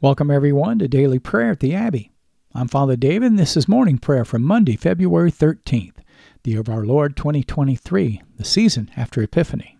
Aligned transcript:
Welcome, 0.00 0.30
everyone, 0.30 0.78
to 0.78 0.86
Daily 0.86 1.18
Prayer 1.18 1.50
at 1.50 1.58
the 1.58 1.74
Abbey. 1.74 2.12
I'm 2.54 2.68
Father 2.68 2.94
David, 2.94 3.32
and 3.32 3.36
this 3.36 3.56
is 3.56 3.66
morning 3.66 3.98
prayer 3.98 4.24
from 4.24 4.44
Monday, 4.44 4.76
February 4.76 5.32
13th, 5.32 5.96
the 6.44 6.52
year 6.52 6.60
of 6.60 6.68
our 6.68 6.86
Lord 6.86 7.16
2023, 7.16 8.22
the 8.36 8.44
season 8.44 8.92
after 8.96 9.20
Epiphany. 9.20 9.76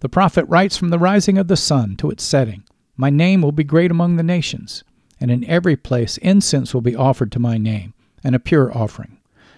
The 0.00 0.10
prophet 0.10 0.44
writes 0.48 0.76
from 0.76 0.90
the 0.90 0.98
rising 0.98 1.38
of 1.38 1.48
the 1.48 1.56
sun 1.56 1.96
to 1.96 2.10
its 2.10 2.24
setting 2.24 2.64
My 2.94 3.08
name 3.08 3.40
will 3.40 3.52
be 3.52 3.64
great 3.64 3.90
among 3.90 4.16
the 4.16 4.22
nations, 4.22 4.84
and 5.18 5.30
in 5.30 5.44
every 5.44 5.76
place 5.76 6.18
incense 6.18 6.74
will 6.74 6.82
be 6.82 6.94
offered 6.94 7.32
to 7.32 7.38
my 7.38 7.56
name, 7.56 7.94
and 8.22 8.34
a 8.34 8.38
pure 8.38 8.70
offering. 8.76 9.16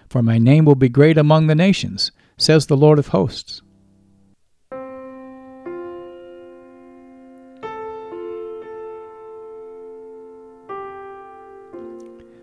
For 0.08 0.22
my 0.22 0.38
name 0.38 0.66
will 0.66 0.76
be 0.76 0.88
great 0.88 1.18
among 1.18 1.48
the 1.48 1.56
nations, 1.56 2.12
says 2.36 2.66
the 2.66 2.76
Lord 2.76 3.00
of 3.00 3.08
hosts. 3.08 3.60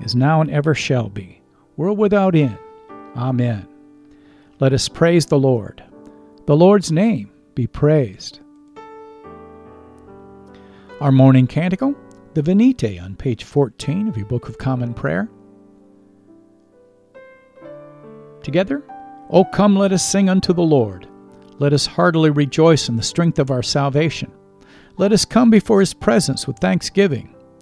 is 0.00 0.14
now 0.14 0.40
and 0.40 0.50
ever 0.50 0.74
shall 0.74 1.08
be, 1.08 1.42
world 1.76 1.98
without 1.98 2.34
end. 2.34 2.58
Amen. 3.16 3.66
Let 4.60 4.72
us 4.72 4.88
praise 4.88 5.26
the 5.26 5.38
Lord. 5.38 5.82
The 6.46 6.56
Lord's 6.56 6.92
name 6.92 7.30
be 7.54 7.66
praised. 7.66 8.40
Our 11.00 11.12
morning 11.12 11.46
canticle, 11.46 11.94
the 12.34 12.42
Venite, 12.42 13.02
on 13.02 13.16
page 13.16 13.44
14 13.44 14.08
of 14.08 14.16
your 14.16 14.26
Book 14.26 14.48
of 14.48 14.58
Common 14.58 14.94
Prayer. 14.94 15.28
Together, 18.42 18.82
O 19.30 19.44
come, 19.44 19.76
let 19.76 19.92
us 19.92 20.06
sing 20.06 20.28
unto 20.28 20.52
the 20.52 20.62
Lord. 20.62 21.08
Let 21.58 21.72
us 21.72 21.86
heartily 21.86 22.30
rejoice 22.30 22.88
in 22.88 22.96
the 22.96 23.02
strength 23.02 23.38
of 23.38 23.50
our 23.50 23.62
salvation. 23.62 24.32
Let 24.96 25.12
us 25.12 25.24
come 25.24 25.50
before 25.50 25.80
his 25.80 25.94
presence 25.94 26.46
with 26.46 26.58
thanksgiving 26.58 27.33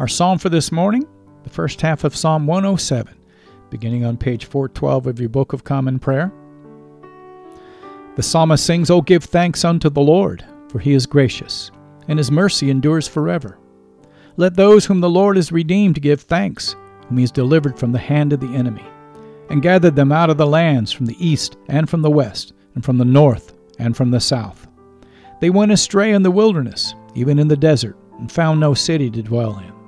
Our 0.00 0.08
psalm 0.08 0.38
for 0.38 0.48
this 0.48 0.72
morning, 0.72 1.06
the 1.42 1.50
first 1.50 1.78
half 1.82 2.04
of 2.04 2.16
Psalm 2.16 2.46
107, 2.46 3.14
beginning 3.68 4.02
on 4.06 4.16
page 4.16 4.46
412 4.46 5.06
of 5.06 5.20
your 5.20 5.28
Book 5.28 5.52
of 5.52 5.62
Common 5.62 5.98
Prayer. 5.98 6.32
The 8.16 8.22
psalmist 8.22 8.64
sings, 8.64 8.88
O 8.88 9.02
give 9.02 9.24
thanks 9.24 9.62
unto 9.62 9.90
the 9.90 10.00
Lord, 10.00 10.42
for 10.70 10.78
he 10.78 10.94
is 10.94 11.04
gracious, 11.04 11.70
and 12.08 12.18
his 12.18 12.30
mercy 12.30 12.70
endures 12.70 13.06
forever. 13.06 13.58
Let 14.38 14.56
those 14.56 14.86
whom 14.86 15.02
the 15.02 15.10
Lord 15.10 15.36
has 15.36 15.52
redeemed 15.52 16.00
give 16.00 16.22
thanks, 16.22 16.76
whom 17.06 17.18
he 17.18 17.24
has 17.24 17.30
delivered 17.30 17.78
from 17.78 17.92
the 17.92 17.98
hand 17.98 18.32
of 18.32 18.40
the 18.40 18.54
enemy, 18.56 18.86
and 19.50 19.60
gathered 19.60 19.96
them 19.96 20.12
out 20.12 20.30
of 20.30 20.38
the 20.38 20.46
lands 20.46 20.90
from 20.90 21.04
the 21.04 21.22
east 21.22 21.58
and 21.68 21.90
from 21.90 22.00
the 22.00 22.08
west, 22.08 22.54
and 22.74 22.82
from 22.82 22.96
the 22.96 23.04
north 23.04 23.52
and 23.78 23.94
from 23.94 24.10
the 24.10 24.20
south. 24.20 24.66
They 25.42 25.50
went 25.50 25.72
astray 25.72 26.12
in 26.12 26.22
the 26.22 26.30
wilderness, 26.30 26.94
even 27.14 27.38
in 27.38 27.48
the 27.48 27.54
desert, 27.54 27.98
and 28.18 28.32
found 28.32 28.60
no 28.60 28.72
city 28.72 29.10
to 29.10 29.22
dwell 29.22 29.58
in. 29.58 29.79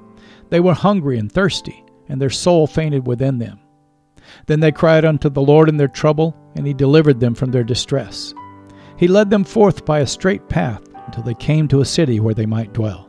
They 0.53 0.61
were 0.61 0.75
hungry 0.75 1.19
and 1.19 1.33
thirsty, 1.33 1.83
and 2.11 2.21
their 2.21 2.29
soul 2.29 2.67
fainted 2.67 3.07
within 3.07 3.39
them. 3.39 3.59
Then 4.45 4.61
they 4.61 4.71
cried 4.71 5.03
unto 5.03 5.31
the 5.31 5.41
Lord 5.41 5.67
in 5.71 5.79
their 5.79 5.89
trouble, 5.89 6.37
and 6.55 6.67
he 6.67 6.75
delivered 6.75 7.21
them 7.21 7.35
from 7.35 7.51
their 7.51 7.65
distress. 7.65 8.35
He 8.99 9.09
led 9.09 9.31
them 9.31 9.45
forth 9.45 9.87
by 9.87 10.01
a 10.01 10.07
straight 10.07 10.51
path 10.51 10.83
until 11.07 11.23
they 11.23 11.33
came 11.33 11.69
to 11.69 11.81
a 11.81 11.87
city 11.87 12.21
where 12.21 12.35
they 12.35 12.45
might 12.45 12.75
dwell. 12.75 13.09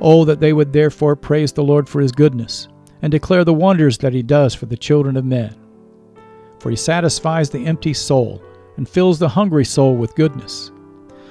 Oh, 0.00 0.24
that 0.26 0.38
they 0.38 0.52
would 0.52 0.72
therefore 0.72 1.16
praise 1.16 1.52
the 1.52 1.64
Lord 1.64 1.88
for 1.88 2.00
his 2.00 2.12
goodness, 2.12 2.68
and 3.02 3.10
declare 3.10 3.44
the 3.44 3.52
wonders 3.52 3.98
that 3.98 4.12
he 4.12 4.22
does 4.22 4.54
for 4.54 4.66
the 4.66 4.76
children 4.76 5.16
of 5.16 5.24
men. 5.24 5.56
For 6.60 6.70
he 6.70 6.76
satisfies 6.76 7.50
the 7.50 7.66
empty 7.66 7.94
soul, 7.94 8.40
and 8.76 8.88
fills 8.88 9.18
the 9.18 9.28
hungry 9.28 9.64
soul 9.64 9.96
with 9.96 10.14
goodness. 10.14 10.70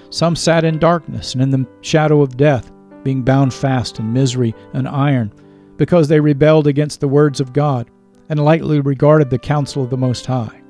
Some 0.09 0.35
sat 0.35 0.65
in 0.65 0.79
darkness 0.79 1.33
and 1.33 1.41
in 1.41 1.49
the 1.49 1.65
shadow 1.79 2.21
of 2.21 2.35
death 2.35 2.72
being 3.03 3.21
bound 3.21 3.53
fast 3.53 4.00
in 4.00 4.13
misery 4.13 4.55
and 4.73 4.88
iron, 4.88 5.33
because 5.77 6.07
they 6.07 6.19
rebelled 6.19 6.67
against 6.67 7.00
the 7.00 7.07
words 7.07 7.39
of 7.39 7.53
God 7.53 7.89
and 8.29 8.44
lightly 8.44 8.79
regarded 8.79 9.29
the 9.29 9.39
counsel 9.39 9.83
of 9.83 9.89
the 9.89 9.97
Most 9.97 10.25
High. 10.25 10.61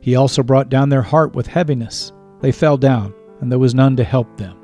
He 0.00 0.16
also 0.16 0.42
brought 0.42 0.68
down 0.68 0.88
their 0.88 1.02
heart 1.02 1.34
with 1.34 1.46
heaviness. 1.46 2.12
They 2.40 2.52
fell 2.52 2.76
down, 2.76 3.14
and 3.40 3.50
there 3.50 3.58
was 3.58 3.74
none 3.74 3.96
to 3.96 4.04
help 4.04 4.36
them. 4.36 4.56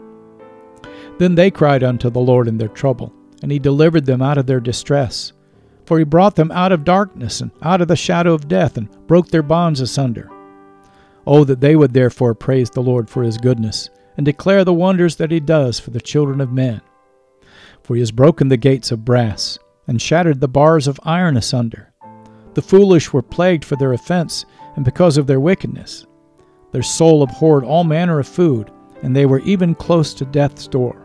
Then 1.18 1.34
they 1.34 1.50
cried 1.50 1.82
unto 1.82 2.10
the 2.10 2.20
Lord 2.20 2.48
in 2.48 2.58
their 2.58 2.68
trouble, 2.68 3.12
and 3.42 3.50
he 3.50 3.58
delivered 3.58 4.06
them 4.06 4.22
out 4.22 4.38
of 4.38 4.46
their 4.46 4.60
distress. 4.60 5.32
For 5.86 5.98
he 5.98 6.04
brought 6.04 6.36
them 6.36 6.50
out 6.50 6.72
of 6.72 6.84
darkness 6.84 7.40
and 7.40 7.50
out 7.62 7.80
of 7.80 7.88
the 7.88 7.96
shadow 7.96 8.34
of 8.34 8.48
death, 8.48 8.76
and 8.76 8.88
broke 9.06 9.28
their 9.28 9.42
bonds 9.42 9.80
asunder. 9.80 10.28
Oh, 11.26 11.44
that 11.44 11.60
they 11.60 11.76
would 11.76 11.92
therefore 11.92 12.34
praise 12.34 12.70
the 12.70 12.82
Lord 12.82 13.08
for 13.08 13.22
his 13.22 13.38
goodness 13.38 13.90
and 14.18 14.26
declare 14.26 14.64
the 14.64 14.74
wonders 14.74 15.16
that 15.16 15.30
he 15.30 15.40
does 15.40 15.80
for 15.80 15.90
the 15.90 16.00
children 16.00 16.42
of 16.42 16.52
men. 16.52 16.82
For 17.82 17.94
he 17.94 18.00
has 18.00 18.10
broken 18.10 18.48
the 18.48 18.58
gates 18.58 18.90
of 18.90 19.04
brass, 19.04 19.58
and 19.86 20.02
shattered 20.02 20.40
the 20.40 20.48
bars 20.48 20.86
of 20.86 21.00
iron 21.04 21.36
asunder. 21.38 21.94
The 22.54 22.60
foolish 22.60 23.12
were 23.12 23.22
plagued 23.22 23.64
for 23.64 23.76
their 23.76 23.92
offense 23.92 24.44
and 24.76 24.84
because 24.84 25.16
of 25.16 25.26
their 25.26 25.40
wickedness. 25.40 26.04
Their 26.72 26.82
soul 26.82 27.22
abhorred 27.22 27.64
all 27.64 27.84
manner 27.84 28.18
of 28.18 28.28
food, 28.28 28.70
and 29.02 29.14
they 29.14 29.24
were 29.24 29.40
even 29.40 29.74
close 29.74 30.12
to 30.14 30.26
death's 30.26 30.66
door. 30.66 31.00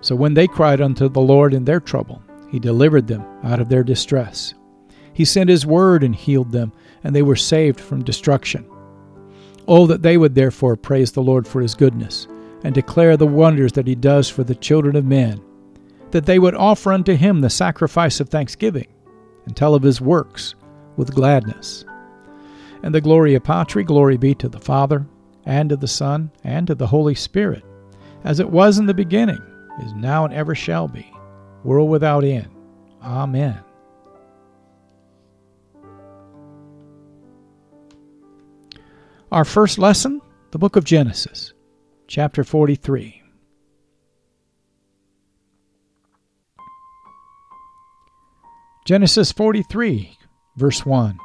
So 0.00 0.16
when 0.16 0.34
they 0.34 0.48
cried 0.48 0.80
unto 0.80 1.08
the 1.08 1.20
Lord 1.20 1.54
in 1.54 1.64
their 1.64 1.80
trouble, 1.80 2.22
he 2.50 2.58
delivered 2.58 3.06
them 3.06 3.24
out 3.44 3.60
of 3.60 3.68
their 3.68 3.84
distress. 3.84 4.54
He 5.12 5.24
sent 5.24 5.50
his 5.50 5.66
word 5.66 6.02
and 6.02 6.14
healed 6.14 6.52
them, 6.52 6.72
and 7.04 7.14
they 7.14 7.22
were 7.22 7.36
saved 7.36 7.78
from 7.78 8.02
destruction. 8.02 8.66
Oh, 9.66 9.86
that 9.86 10.02
they 10.02 10.16
would 10.16 10.34
therefore 10.34 10.76
praise 10.76 11.12
the 11.12 11.22
Lord 11.22 11.46
for 11.46 11.60
his 11.60 11.74
goodness, 11.74 12.26
and 12.64 12.74
declare 12.74 13.16
the 13.16 13.26
wonders 13.26 13.72
that 13.72 13.86
he 13.86 13.94
does 13.94 14.28
for 14.28 14.44
the 14.44 14.54
children 14.54 14.96
of 14.96 15.04
men, 15.04 15.42
that 16.10 16.26
they 16.26 16.38
would 16.38 16.54
offer 16.54 16.92
unto 16.92 17.14
him 17.14 17.40
the 17.40 17.50
sacrifice 17.50 18.20
of 18.20 18.28
thanksgiving, 18.28 18.86
and 19.46 19.56
tell 19.56 19.74
of 19.74 19.82
his 19.82 20.00
works 20.00 20.54
with 20.96 21.14
gladness. 21.14 21.84
And 22.82 22.94
the 22.94 23.00
Gloria 23.00 23.40
Patri, 23.40 23.84
glory 23.84 24.18
be 24.18 24.34
to 24.34 24.48
the 24.48 24.60
Father, 24.60 25.06
and 25.46 25.70
to 25.70 25.76
the 25.76 25.88
Son, 25.88 26.30
and 26.44 26.66
to 26.66 26.74
the 26.74 26.86
Holy 26.86 27.14
Spirit, 27.14 27.64
as 28.22 28.40
it 28.40 28.50
was 28.50 28.78
in 28.78 28.86
the 28.86 28.94
beginning, 28.94 29.40
is 29.82 29.92
now, 29.94 30.24
and 30.24 30.34
ever 30.34 30.54
shall 30.54 30.88
be, 30.88 31.10
world 31.64 31.88
without 31.88 32.24
end. 32.24 32.48
Amen. 33.02 33.63
Our 39.32 39.44
first 39.44 39.78
lesson, 39.78 40.20
the 40.50 40.58
book 40.58 40.76
of 40.76 40.84
Genesis, 40.84 41.54
chapter 42.06 42.44
43. 42.44 43.22
Genesis 48.84 49.32
43, 49.32 50.18
verse 50.56 50.84
1. 50.84 51.18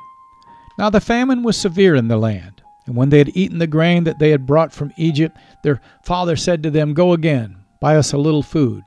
Now 0.77 0.89
the 0.89 1.01
famine 1.01 1.43
was 1.43 1.57
severe 1.57 1.93
in 1.93 2.07
the 2.07 2.17
land, 2.17 2.63
and 2.87 2.95
when 2.95 3.09
they 3.09 3.17
had 3.17 3.35
eaten 3.35 3.59
the 3.59 3.67
grain 3.67 4.05
that 4.05 4.17
they 4.17 4.29
had 4.29 4.47
brought 4.47 4.71
from 4.71 4.93
Egypt, 4.97 5.37
their 5.63 5.81
father 6.05 6.37
said 6.37 6.63
to 6.63 6.71
them, 6.71 6.93
Go 6.93 7.11
again, 7.11 7.57
buy 7.81 7.97
us 7.97 8.13
a 8.13 8.17
little 8.17 8.43
food. 8.43 8.81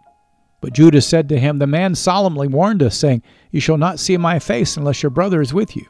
But 0.63 0.73
Judah 0.73 1.03
said 1.03 1.29
to 1.29 1.39
him, 1.39 1.59
The 1.59 1.67
man 1.67 1.95
solemnly 1.95 2.49
warned 2.49 2.83
us, 2.83 2.97
saying, 2.97 3.23
You 3.51 3.61
shall 3.61 3.77
not 3.77 4.01
see 4.01 4.17
my 4.17 4.39
face 4.39 4.79
unless 4.79 5.03
your 5.03 5.11
brother 5.11 5.43
is 5.43 5.53
with 5.53 5.77
you. 5.77 5.85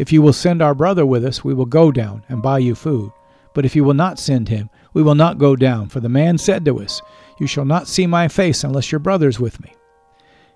If 0.00 0.14
you 0.14 0.22
will 0.22 0.32
send 0.32 0.62
our 0.62 0.74
brother 0.74 1.04
with 1.04 1.26
us, 1.26 1.44
we 1.44 1.52
will 1.52 1.66
go 1.66 1.92
down 1.92 2.24
and 2.30 2.40
buy 2.40 2.60
you 2.60 2.74
food. 2.74 3.12
But 3.54 3.66
if 3.66 3.76
you 3.76 3.84
will 3.84 3.92
not 3.92 4.18
send 4.18 4.48
him, 4.48 4.70
we 4.94 5.02
will 5.02 5.14
not 5.14 5.36
go 5.36 5.54
down. 5.54 5.90
For 5.90 6.00
the 6.00 6.08
man 6.08 6.38
said 6.38 6.64
to 6.64 6.80
us, 6.80 7.02
You 7.38 7.46
shall 7.46 7.66
not 7.66 7.86
see 7.86 8.06
my 8.06 8.26
face 8.26 8.64
unless 8.64 8.90
your 8.90 8.98
brother 8.98 9.28
is 9.28 9.38
with 9.38 9.60
me. 9.60 9.74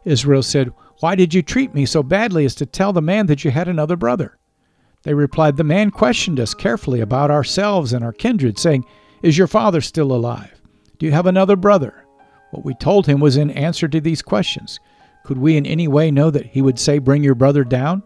Israel 0.06 0.43
said, 0.43 0.73
Why 1.00 1.14
did 1.14 1.35
you 1.35 1.43
treat 1.43 1.75
me 1.75 1.85
so 1.85 2.02
badly 2.02 2.46
as 2.46 2.55
to 2.55 2.64
tell 2.64 2.94
the 2.94 3.02
man 3.02 3.26
that 3.26 3.44
you 3.44 3.50
had 3.50 3.69
another 3.69 3.96
brother? 3.96 4.38
They 5.02 5.12
replied, 5.12 5.58
The 5.58 5.62
man 5.62 5.91
questioned 5.91 6.41
us 6.41 6.55
carefully 6.55 7.00
about 7.00 7.31
ourselves 7.31 7.93
and 7.93 8.02
our 8.02 8.14
kindred, 8.14 8.58
saying, 8.58 8.87
Is 9.23 9.37
your 9.37 9.46
father 9.46 9.82
still 9.82 10.12
alive? 10.12 10.58
Do 10.96 11.05
you 11.05 11.12
have 11.12 11.26
another 11.26 11.56
brother? 11.56 12.06
What 12.50 12.64
we 12.64 12.73
told 12.76 13.06
him 13.06 13.20
was 13.20 13.37
in 13.37 13.50
answer 13.50 13.88
to 13.88 14.00
these 14.00 14.23
questions. 14.23 14.81
Could 15.23 15.37
we 15.37 15.58
in 15.58 15.67
any 15.67 15.87
way 15.87 16.11
know 16.11 16.31
that 16.31 16.46
he 16.46 16.62
would 16.62 16.79
say, 16.79 16.96
Bring 16.99 17.23
your 17.23 17.35
brother 17.35 17.62
down? 17.62 18.02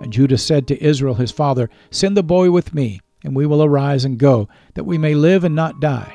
And 0.00 0.12
Judah 0.12 0.38
said 0.38 0.66
to 0.68 0.82
Israel 0.84 1.14
his 1.14 1.30
father, 1.30 1.70
Send 1.90 2.16
the 2.16 2.22
boy 2.22 2.50
with 2.50 2.74
me, 2.74 3.00
and 3.24 3.34
we 3.34 3.46
will 3.46 3.62
arise 3.62 4.04
and 4.04 4.18
go, 4.18 4.48
that 4.74 4.84
we 4.84 4.98
may 4.98 5.14
live 5.14 5.44
and 5.44 5.54
not 5.54 5.80
die, 5.80 6.14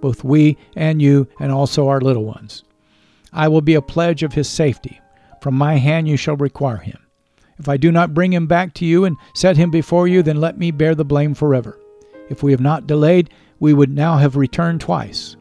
both 0.00 0.24
we 0.24 0.56
and 0.74 1.00
you, 1.00 1.28
and 1.38 1.52
also 1.52 1.88
our 1.88 2.00
little 2.00 2.24
ones. 2.24 2.64
I 3.32 3.48
will 3.48 3.60
be 3.60 3.74
a 3.74 3.82
pledge 3.82 4.22
of 4.22 4.32
his 4.32 4.48
safety. 4.48 5.00
From 5.40 5.54
my 5.54 5.76
hand 5.76 6.08
you 6.08 6.16
shall 6.16 6.36
require 6.36 6.78
him. 6.78 6.98
If 7.58 7.68
I 7.68 7.76
do 7.76 7.92
not 7.92 8.14
bring 8.14 8.32
him 8.32 8.46
back 8.46 8.74
to 8.74 8.86
you 8.86 9.04
and 9.04 9.16
set 9.34 9.56
him 9.56 9.70
before 9.70 10.08
you, 10.08 10.22
then 10.22 10.40
let 10.40 10.58
me 10.58 10.70
bear 10.70 10.94
the 10.94 11.04
blame 11.04 11.34
forever. 11.34 11.78
If 12.28 12.42
we 12.42 12.52
have 12.52 12.60
not 12.60 12.86
delayed, 12.86 13.30
we 13.58 13.74
would 13.74 13.94
now 13.94 14.16
have 14.16 14.36
returned 14.36 14.80
twice. 14.80 15.36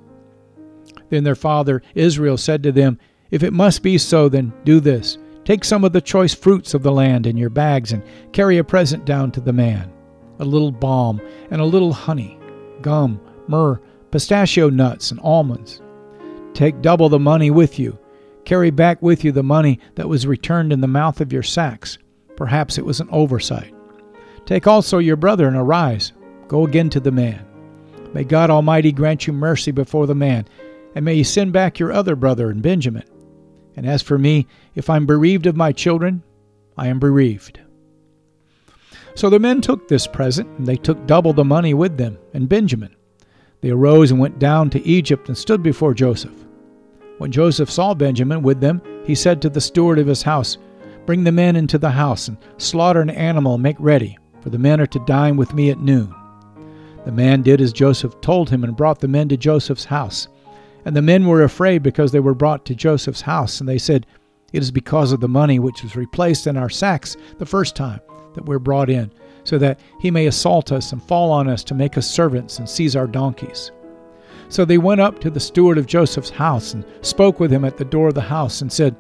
Then 1.10 1.24
their 1.24 1.36
father 1.36 1.82
Israel 1.96 2.38
said 2.38 2.62
to 2.64 2.72
them, 2.72 3.00
If 3.32 3.42
it 3.42 3.54
must 3.54 3.82
be 3.84 3.98
so, 3.98 4.30
then 4.30 4.54
do 4.66 4.80
this. 4.80 5.18
Take 5.50 5.66
some 5.66 5.84
of 5.84 5.94
the 5.94 6.00
choice 6.00 6.36
fruits 6.36 6.76
of 6.76 6.84
the 6.84 6.92
land 6.92 7.26
in 7.26 7.36
your 7.36 7.50
bags 7.50 7.92
and 7.92 8.04
carry 8.34 8.60
a 8.60 8.64
present 8.64 9.04
down 9.04 9.32
to 9.32 9.42
the 9.42 9.52
man 9.52 9.92
a 10.38 10.46
little 10.46 10.72
balm 10.72 11.20
and 11.50 11.60
a 11.60 11.66
little 11.66 11.92
honey, 11.92 12.40
gum, 12.84 13.20
myrrh, 13.48 13.82
pistachio 14.12 14.70
nuts, 14.70 15.10
and 15.10 15.20
almonds. 15.22 15.82
Take 16.54 16.84
double 16.84 17.10
the 17.10 17.18
money 17.18 17.50
with 17.50 17.80
you. 17.80 17.98
Carry 18.46 18.70
back 18.70 19.02
with 19.02 19.24
you 19.24 19.32
the 19.32 19.42
money 19.42 19.80
that 19.96 20.08
was 20.08 20.28
returned 20.28 20.72
in 20.72 20.82
the 20.82 20.88
mouth 20.88 21.20
of 21.20 21.34
your 21.34 21.42
sacks. 21.42 21.98
Perhaps 22.36 22.78
it 22.78 22.86
was 22.86 23.00
an 23.00 23.10
oversight. 23.12 23.74
Take 24.46 24.68
also 24.68 25.00
your 25.00 25.16
brother 25.16 25.48
and 25.48 25.58
arise. 25.58 26.14
Go 26.48 26.64
again 26.68 26.92
to 26.92 27.00
the 27.00 27.12
man. 27.12 27.44
May 28.14 28.24
God 28.24 28.52
Almighty 28.52 28.92
grant 28.92 29.26
you 29.26 29.34
mercy 29.34 29.72
before 29.72 30.06
the 30.06 30.14
man, 30.14 30.48
and 30.94 31.04
may 31.04 31.16
he 31.16 31.24
send 31.24 31.54
back 31.54 31.80
your 31.80 31.92
other 31.92 32.16
brother 32.16 32.52
and 32.52 32.62
Benjamin. 32.62 33.04
And 33.80 33.88
as 33.88 34.02
for 34.02 34.18
me, 34.18 34.46
if 34.76 34.90
I'm 34.90 35.06
bereaved 35.06 35.46
of 35.46 35.56
my 35.56 35.72
children, 35.72 36.22
I 36.78 36.90
am 36.90 37.00
bereaved. 37.00 37.62
So 39.16 39.30
the 39.30 39.40
men 39.40 39.62
took 39.62 39.88
this 39.88 40.06
present, 40.06 40.50
and 40.58 40.68
they 40.68 40.76
took 40.76 41.08
double 41.08 41.32
the 41.32 41.46
money 41.46 41.74
with 41.74 41.96
them, 41.96 42.18
and 42.34 42.50
Benjamin. 42.50 42.94
They 43.62 43.70
arose 43.70 44.12
and 44.12 44.20
went 44.20 44.38
down 44.38 44.70
to 44.72 44.86
Egypt 44.86 45.30
and 45.30 45.38
stood 45.38 45.64
before 45.64 45.94
Joseph. 45.94 46.34
When 47.20 47.32
Joseph 47.32 47.72
saw 47.72 47.94
Benjamin 47.94 48.42
with 48.42 48.60
them, 48.60 48.82
he 49.06 49.16
said 49.16 49.42
to 49.44 49.50
the 49.50 49.62
steward 49.62 49.98
of 49.98 50.08
his 50.08 50.24
house, 50.24 50.58
Bring 51.06 51.24
the 51.24 51.32
men 51.32 51.56
into 51.56 51.78
the 51.78 51.92
house, 51.92 52.28
and 52.28 52.38
slaughter 52.58 53.00
an 53.00 53.10
animal 53.10 53.54
and 53.54 53.64
make 53.64 53.78
ready, 53.80 54.18
for 54.42 54.50
the 54.50 54.60
men 54.60 54.82
are 54.82 54.88
to 54.88 55.06
dine 55.06 55.38
with 55.38 55.54
me 55.54 55.70
at 55.70 55.80
noon. 55.80 56.14
The 57.06 57.14
man 57.14 57.44
did 57.44 57.62
as 57.62 57.72
Joseph 57.72 58.20
told 58.20 58.50
him 58.50 58.66
and 58.66 58.76
brought 58.76 59.00
the 59.00 59.08
men 59.08 59.30
to 59.30 59.38
Joseph's 59.38 59.86
house. 59.86 60.28
And 60.86 60.96
the 60.96 61.02
men 61.02 61.28
were 61.28 61.44
afraid 61.44 61.84
because 61.84 62.12
they 62.12 62.20
were 62.20 62.34
brought 62.34 62.66
to 62.66 62.76
Joseph's 62.76 63.22
house, 63.22 63.60
and 63.60 63.68
they 63.68 63.78
said, 63.78 64.06
It 64.54 64.62
is 64.62 64.72
because 64.72 65.12
of 65.12 65.20
the 65.20 65.28
money 65.28 65.60
which 65.60 65.84
was 65.84 65.96
replaced 65.96 66.48
in 66.48 66.58
our 66.58 66.70
sacks 66.70 67.18
the 67.38 67.46
first 67.46 67.76
time 67.76 68.00
that 68.34 68.46
we're 68.46 68.60
brought 68.60 68.90
in, 68.90 69.12
so 69.44 69.58
that 69.58 69.80
he 70.00 70.12
may 70.12 70.28
assault 70.28 70.72
us 70.72 70.92
and 70.92 71.04
fall 71.04 71.32
on 71.32 71.48
us 71.48 71.64
to 71.66 71.74
make 71.74 71.98
us 71.98 72.10
servants 72.10 72.60
and 72.60 72.70
seize 72.70 72.96
our 72.96 73.08
donkeys. 73.08 73.72
So 74.50 74.66
they 74.66 74.78
went 74.80 75.02
up 75.02 75.20
to 75.20 75.30
the 75.30 75.40
steward 75.40 75.78
of 75.78 75.86
Joseph's 75.86 76.32
house 76.32 76.74
and 76.74 76.84
spoke 77.02 77.40
with 77.40 77.52
him 77.52 77.64
at 77.64 77.78
the 77.78 77.86
door 77.86 78.08
of 78.08 78.16
the 78.16 78.22
house 78.22 78.62
and 78.62 78.72
said, 78.72 78.96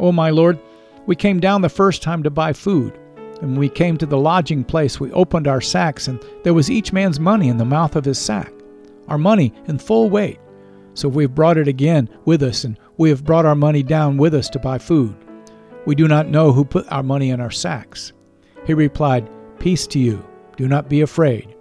O 0.00 0.10
my 0.10 0.30
lord, 0.30 0.58
we 1.06 1.14
came 1.14 1.38
down 1.38 1.60
the 1.60 1.68
first 1.68 2.02
time 2.02 2.22
to 2.22 2.30
buy 2.30 2.52
food. 2.52 2.98
And 3.42 3.50
when 3.50 3.60
we 3.60 3.68
came 3.68 3.98
to 3.98 4.06
the 4.06 4.18
lodging 4.18 4.64
place, 4.64 4.98
we 4.98 5.12
opened 5.12 5.46
our 5.46 5.60
sacks, 5.60 6.08
and 6.08 6.22
there 6.42 6.54
was 6.54 6.70
each 6.70 6.92
man's 6.92 7.20
money 7.20 7.48
in 7.48 7.58
the 7.58 7.64
mouth 7.64 7.94
of 7.94 8.06
his 8.06 8.18
sack, 8.18 8.52
our 9.08 9.18
money 9.18 9.52
in 9.66 9.78
full 9.78 10.08
weight. 10.08 10.38
So 10.96 11.10
we 11.10 11.24
have 11.24 11.34
brought 11.34 11.58
it 11.58 11.68
again 11.68 12.08
with 12.24 12.42
us, 12.42 12.64
and 12.64 12.78
we 12.96 13.10
have 13.10 13.22
brought 13.22 13.44
our 13.44 13.54
money 13.54 13.82
down 13.82 14.16
with 14.16 14.34
us 14.34 14.48
to 14.48 14.58
buy 14.58 14.78
food. 14.78 15.14
We 15.84 15.94
do 15.94 16.08
not 16.08 16.28
know 16.28 16.52
who 16.52 16.64
put 16.64 16.90
our 16.90 17.02
money 17.02 17.28
in 17.28 17.40
our 17.40 17.50
sacks. 17.50 18.14
He 18.64 18.72
replied, 18.72 19.28
Peace 19.58 19.86
to 19.88 19.98
you. 19.98 20.26
Do 20.56 20.66
not 20.66 20.88
be 20.88 21.02
afraid. 21.02 21.54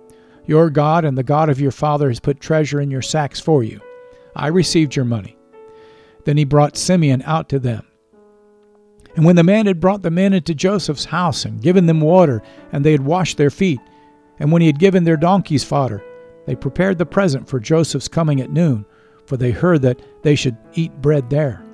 Your 0.46 0.70
God 0.70 1.04
and 1.04 1.18
the 1.18 1.24
God 1.24 1.50
of 1.50 1.60
your 1.60 1.72
father 1.72 2.08
has 2.08 2.20
put 2.22 2.40
treasure 2.40 2.80
in 2.80 2.90
your 2.90 3.02
sacks 3.02 3.38
for 3.42 3.62
you. 3.62 3.82
I 4.38 4.48
received 4.48 4.96
your 4.96 5.06
money. 5.06 5.38
Then 6.24 6.38
he 6.38 6.46
brought 6.46 6.78
Simeon 6.78 7.22
out 7.26 7.50
to 7.50 7.60
them. 7.60 7.86
And 9.18 9.26
when 9.26 9.36
the 9.36 9.44
man 9.44 9.66
had 9.66 9.82
brought 9.82 10.02
the 10.02 10.12
men 10.12 10.32
into 10.32 10.56
Joseph's 10.56 11.06
house 11.06 11.44
and 11.44 11.62
given 11.62 11.88
them 11.88 12.00
water, 12.00 12.42
and 12.72 12.86
they 12.86 12.94
had 12.94 13.06
washed 13.06 13.36
their 13.36 13.50
feet, 13.50 13.82
and 14.40 14.50
when 14.50 14.62
he 14.62 14.68
had 14.68 14.80
given 14.80 15.04
their 15.04 15.18
donkeys 15.18 15.64
fodder, 15.66 16.02
they 16.46 16.56
prepared 16.56 16.98
the 16.98 17.06
present 17.06 17.50
for 17.50 17.60
Joseph's 17.60 18.08
coming 18.08 18.40
at 18.40 18.50
noon 18.50 18.86
for 19.26 19.38
they 19.38 19.52
heard 19.52 19.82
that 19.82 20.02
they 20.24 20.36
should 20.36 20.58
eat 20.74 21.02
bread 21.02 21.30
there. 21.30 21.66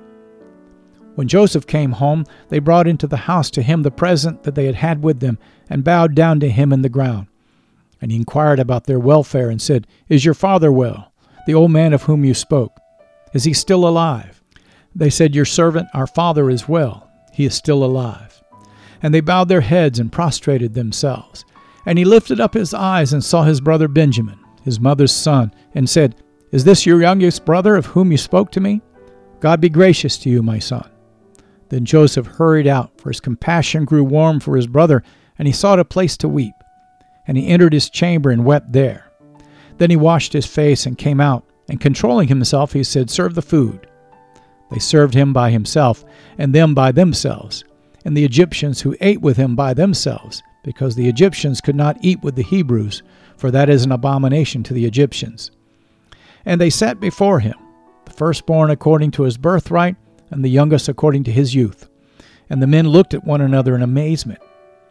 When 1.14 1.28
Joseph 1.28 1.66
came 1.66 1.92
home, 1.92 2.24
they 2.48 2.58
brought 2.58 2.88
into 2.88 3.06
the 3.06 3.16
house 3.16 3.50
to 3.50 3.62
him 3.62 3.82
the 3.82 3.90
present 3.90 4.44
that 4.44 4.54
they 4.54 4.64
had 4.66 4.76
had 4.76 5.02
with 5.02 5.20
them, 5.20 5.38
and 5.68 5.84
bowed 5.84 6.14
down 6.14 6.40
to 6.40 6.50
him 6.50 6.72
in 6.72 6.82
the 6.82 6.88
ground. 6.88 7.26
And 8.00 8.10
he 8.10 8.16
inquired 8.16 8.58
about 8.58 8.84
their 8.84 8.98
welfare, 8.98 9.50
and 9.50 9.60
said, 9.60 9.86
Is 10.08 10.24
your 10.24 10.34
father 10.34 10.72
well, 10.72 11.12
the 11.46 11.54
old 11.54 11.70
man 11.70 11.92
of 11.92 12.04
whom 12.04 12.24
you 12.24 12.34
spoke? 12.34 12.78
Is 13.34 13.44
he 13.44 13.52
still 13.52 13.86
alive? 13.86 14.42
They 14.94 15.10
said, 15.10 15.34
Your 15.34 15.44
servant, 15.44 15.88
our 15.94 16.06
father, 16.06 16.50
is 16.50 16.68
well. 16.68 17.10
He 17.32 17.44
is 17.44 17.54
still 17.54 17.84
alive. 17.84 18.42
And 19.02 19.12
they 19.12 19.20
bowed 19.20 19.48
their 19.48 19.62
heads 19.62 19.98
and 19.98 20.12
prostrated 20.12 20.74
themselves. 20.74 21.44
And 21.84 21.98
he 21.98 22.04
lifted 22.04 22.40
up 22.40 22.54
his 22.54 22.72
eyes 22.72 23.12
and 23.12 23.24
saw 23.24 23.42
his 23.42 23.60
brother 23.60 23.88
Benjamin, 23.88 24.38
his 24.62 24.78
mother's 24.78 25.12
son, 25.12 25.52
and 25.74 25.90
said, 25.90 26.21
is 26.52 26.64
this 26.64 26.86
your 26.86 27.00
youngest 27.00 27.44
brother 27.44 27.76
of 27.76 27.86
whom 27.86 28.12
you 28.12 28.18
spoke 28.18 28.52
to 28.52 28.60
me? 28.60 28.82
God 29.40 29.60
be 29.60 29.68
gracious 29.68 30.18
to 30.18 30.30
you, 30.30 30.42
my 30.42 30.58
son. 30.58 30.88
Then 31.70 31.86
Joseph 31.86 32.26
hurried 32.26 32.66
out, 32.66 33.00
for 33.00 33.08
his 33.08 33.20
compassion 33.20 33.86
grew 33.86 34.04
warm 34.04 34.38
for 34.38 34.54
his 34.54 34.66
brother, 34.66 35.02
and 35.38 35.48
he 35.48 35.52
sought 35.52 35.80
a 35.80 35.84
place 35.84 36.18
to 36.18 36.28
weep. 36.28 36.54
And 37.26 37.38
he 37.38 37.48
entered 37.48 37.72
his 37.72 37.88
chamber 37.88 38.30
and 38.30 38.44
wept 38.44 38.72
there. 38.72 39.10
Then 39.78 39.88
he 39.88 39.96
washed 39.96 40.34
his 40.34 40.46
face 40.46 40.84
and 40.84 40.98
came 40.98 41.20
out, 41.20 41.44
and 41.70 41.80
controlling 41.80 42.28
himself, 42.28 42.74
he 42.74 42.84
said, 42.84 43.08
Serve 43.08 43.34
the 43.34 43.40
food. 43.42 43.88
They 44.70 44.78
served 44.78 45.14
him 45.14 45.32
by 45.32 45.50
himself, 45.50 46.04
and 46.36 46.54
them 46.54 46.74
by 46.74 46.92
themselves. 46.92 47.64
and 48.04 48.16
the 48.16 48.24
Egyptians 48.24 48.80
who 48.80 48.96
ate 49.00 49.20
with 49.20 49.36
him 49.36 49.54
by 49.54 49.72
themselves, 49.72 50.42
because 50.64 50.94
the 50.96 51.08
Egyptians 51.08 51.60
could 51.60 51.76
not 51.76 51.96
eat 52.00 52.20
with 52.22 52.34
the 52.34 52.42
Hebrews, 52.42 53.02
for 53.36 53.50
that 53.50 53.70
is 53.70 53.84
an 53.84 53.92
abomination 53.92 54.62
to 54.64 54.74
the 54.74 54.84
Egyptians. 54.84 55.52
And 56.44 56.60
they 56.60 56.70
sat 56.70 57.00
before 57.00 57.40
him, 57.40 57.54
the 58.04 58.12
firstborn 58.12 58.70
according 58.70 59.12
to 59.12 59.22
his 59.22 59.36
birthright, 59.36 59.96
and 60.30 60.44
the 60.44 60.50
youngest 60.50 60.88
according 60.88 61.24
to 61.24 61.32
his 61.32 61.54
youth. 61.54 61.88
And 62.50 62.60
the 62.62 62.66
men 62.66 62.88
looked 62.88 63.14
at 63.14 63.24
one 63.24 63.40
another 63.40 63.74
in 63.74 63.82
amazement. 63.82 64.40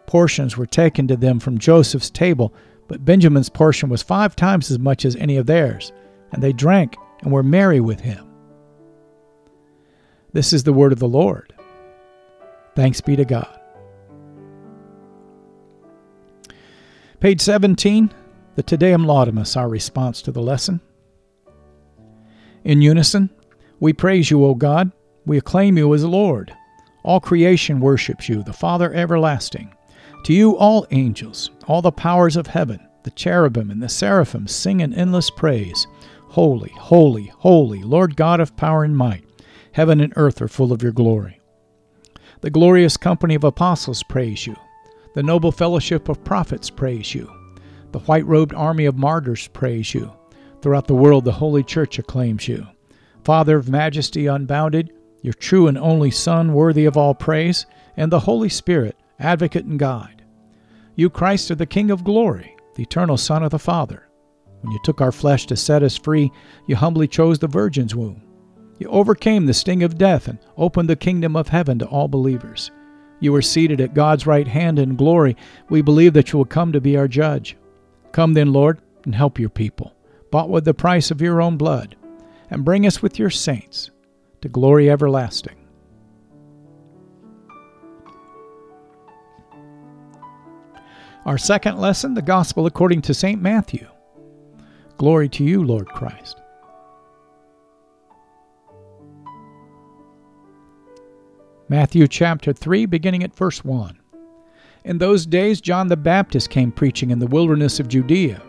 Portions 0.05 0.57
were 0.57 0.65
taken 0.65 1.07
to 1.07 1.17
them 1.17 1.39
from 1.39 1.57
Joseph's 1.57 2.09
table, 2.09 2.53
but 2.87 3.05
Benjamin's 3.05 3.49
portion 3.49 3.89
was 3.89 4.01
five 4.03 4.35
times 4.35 4.71
as 4.71 4.79
much 4.79 5.05
as 5.05 5.15
any 5.15 5.37
of 5.37 5.45
theirs. 5.45 5.91
And 6.31 6.41
they 6.41 6.53
drank 6.53 6.95
and 7.21 7.31
were 7.31 7.43
merry 7.43 7.79
with 7.79 7.99
him. 7.99 8.27
This 10.33 10.53
is 10.53 10.63
the 10.63 10.73
word 10.73 10.91
of 10.91 10.99
the 10.99 11.07
Lord. 11.07 11.53
Thanks 12.75 13.01
be 13.01 13.15
to 13.15 13.25
God. 13.25 13.59
Page 17.19 17.41
17, 17.41 18.11
the 18.55 18.63
Te 18.63 18.77
Deum 18.77 19.05
Laudamus, 19.05 19.55
our 19.55 19.69
response 19.69 20.21
to 20.23 20.31
the 20.31 20.41
lesson. 20.41 20.81
In 22.63 22.81
unison, 22.81 23.29
we 23.79 23.93
praise 23.93 24.29
you, 24.29 24.45
O 24.45 24.53
God. 24.53 24.91
We 25.25 25.37
acclaim 25.37 25.77
you 25.77 25.93
as 25.93 26.05
Lord. 26.05 26.55
All 27.03 27.19
creation 27.19 27.79
worships 27.79 28.29
you, 28.29 28.43
the 28.43 28.53
Father 28.53 28.93
everlasting. 28.93 29.73
To 30.25 30.33
you, 30.33 30.55
all 30.55 30.85
angels, 30.91 31.49
all 31.67 31.81
the 31.81 31.91
powers 31.91 32.35
of 32.35 32.47
heaven, 32.47 32.79
the 33.03 33.11
cherubim 33.11 33.71
and 33.71 33.81
the 33.81 33.89
seraphim 33.89 34.47
sing 34.47 34.81
an 34.81 34.93
endless 34.93 35.31
praise. 35.31 35.87
Holy, 36.29 36.69
holy, 36.77 37.31
holy, 37.37 37.81
Lord 37.81 38.15
God 38.15 38.39
of 38.39 38.55
power 38.55 38.83
and 38.83 38.95
might. 38.95 39.25
Heaven 39.71 39.99
and 39.99 40.13
earth 40.15 40.41
are 40.41 40.47
full 40.47 40.71
of 40.71 40.83
your 40.83 40.91
glory. 40.91 41.39
The 42.41 42.51
glorious 42.51 42.97
company 42.97 43.35
of 43.35 43.43
apostles 43.43 44.03
praise 44.03 44.45
you. 44.45 44.55
The 45.15 45.23
noble 45.23 45.51
fellowship 45.51 46.07
of 46.07 46.23
prophets 46.23 46.69
praise 46.69 47.15
you. 47.15 47.31
The 47.91 47.99
white 47.99 48.25
robed 48.25 48.53
army 48.53 48.85
of 48.85 48.97
martyrs 48.97 49.47
praise 49.47 49.93
you. 49.93 50.13
Throughout 50.61 50.87
the 50.87 50.95
world, 50.95 51.25
the 51.25 51.31
Holy 51.31 51.63
Church 51.63 51.97
acclaims 51.97 52.47
you. 52.47 52.67
Father 53.23 53.57
of 53.57 53.69
majesty 53.69 54.27
unbounded, 54.27 54.93
your 55.21 55.33
true 55.33 55.67
and 55.67 55.77
only 55.77 56.11
Son, 56.11 56.53
worthy 56.53 56.85
of 56.85 56.97
all 56.97 57.13
praise, 57.13 57.65
and 57.97 58.11
the 58.11 58.19
Holy 58.19 58.49
Spirit, 58.49 58.95
advocate 59.19 59.65
and 59.65 59.79
guide. 59.79 60.23
You, 60.95 61.09
Christ, 61.09 61.51
are 61.51 61.55
the 61.55 61.65
King 61.65 61.91
of 61.91 62.03
glory, 62.03 62.55
the 62.75 62.83
eternal 62.83 63.17
Son 63.17 63.43
of 63.43 63.51
the 63.51 63.59
Father. 63.59 64.07
When 64.61 64.71
you 64.71 64.79
took 64.83 65.01
our 65.01 65.11
flesh 65.11 65.45
to 65.47 65.55
set 65.55 65.83
us 65.83 65.97
free, 65.97 66.31
you 66.67 66.75
humbly 66.75 67.07
chose 67.07 67.39
the 67.39 67.47
Virgin's 67.47 67.95
womb. 67.95 68.21
You 68.77 68.87
overcame 68.89 69.45
the 69.45 69.53
sting 69.53 69.83
of 69.83 69.97
death 69.97 70.27
and 70.27 70.39
opened 70.57 70.89
the 70.89 70.95
kingdom 70.95 71.35
of 71.35 71.47
heaven 71.47 71.79
to 71.79 71.85
all 71.85 72.07
believers. 72.07 72.71
You 73.19 73.33
are 73.35 73.41
seated 73.41 73.79
at 73.81 73.93
God's 73.93 74.25
right 74.25 74.47
hand 74.47 74.79
in 74.79 74.95
glory. 74.95 75.37
We 75.69 75.81
believe 75.81 76.13
that 76.13 76.31
you 76.31 76.37
will 76.37 76.45
come 76.45 76.71
to 76.71 76.81
be 76.81 76.97
our 76.97 77.07
judge. 77.07 77.57
Come 78.11 78.33
then, 78.33 78.51
Lord, 78.51 78.81
and 79.05 79.13
help 79.13 79.39
your 79.39 79.49
people, 79.49 79.93
bought 80.31 80.49
with 80.49 80.65
the 80.65 80.73
price 80.73 81.11
of 81.11 81.21
your 81.21 81.41
own 81.41 81.57
blood, 81.57 81.95
and 82.49 82.65
bring 82.65 82.87
us 82.87 83.01
with 83.01 83.19
your 83.19 83.29
saints 83.29 83.91
to 84.41 84.49
glory 84.49 84.89
everlasting. 84.89 85.57
Our 91.25 91.37
second 91.37 91.77
lesson, 91.77 92.15
the 92.15 92.21
Gospel 92.21 92.65
according 92.65 93.03
to 93.03 93.13
St. 93.13 93.39
Matthew. 93.39 93.87
Glory 94.97 95.29
to 95.29 95.43
you, 95.43 95.63
Lord 95.63 95.87
Christ. 95.87 96.41
Matthew 101.69 102.07
chapter 102.07 102.53
3, 102.53 102.85
beginning 102.87 103.23
at 103.23 103.35
verse 103.35 103.63
1. 103.63 103.97
In 104.83 104.97
those 104.97 105.25
days, 105.25 105.61
John 105.61 105.87
the 105.87 105.95
Baptist 105.95 106.49
came 106.49 106.71
preaching 106.71 107.11
in 107.11 107.19
the 107.19 107.27
wilderness 107.27 107.79
of 107.79 107.87
Judea 107.87 108.41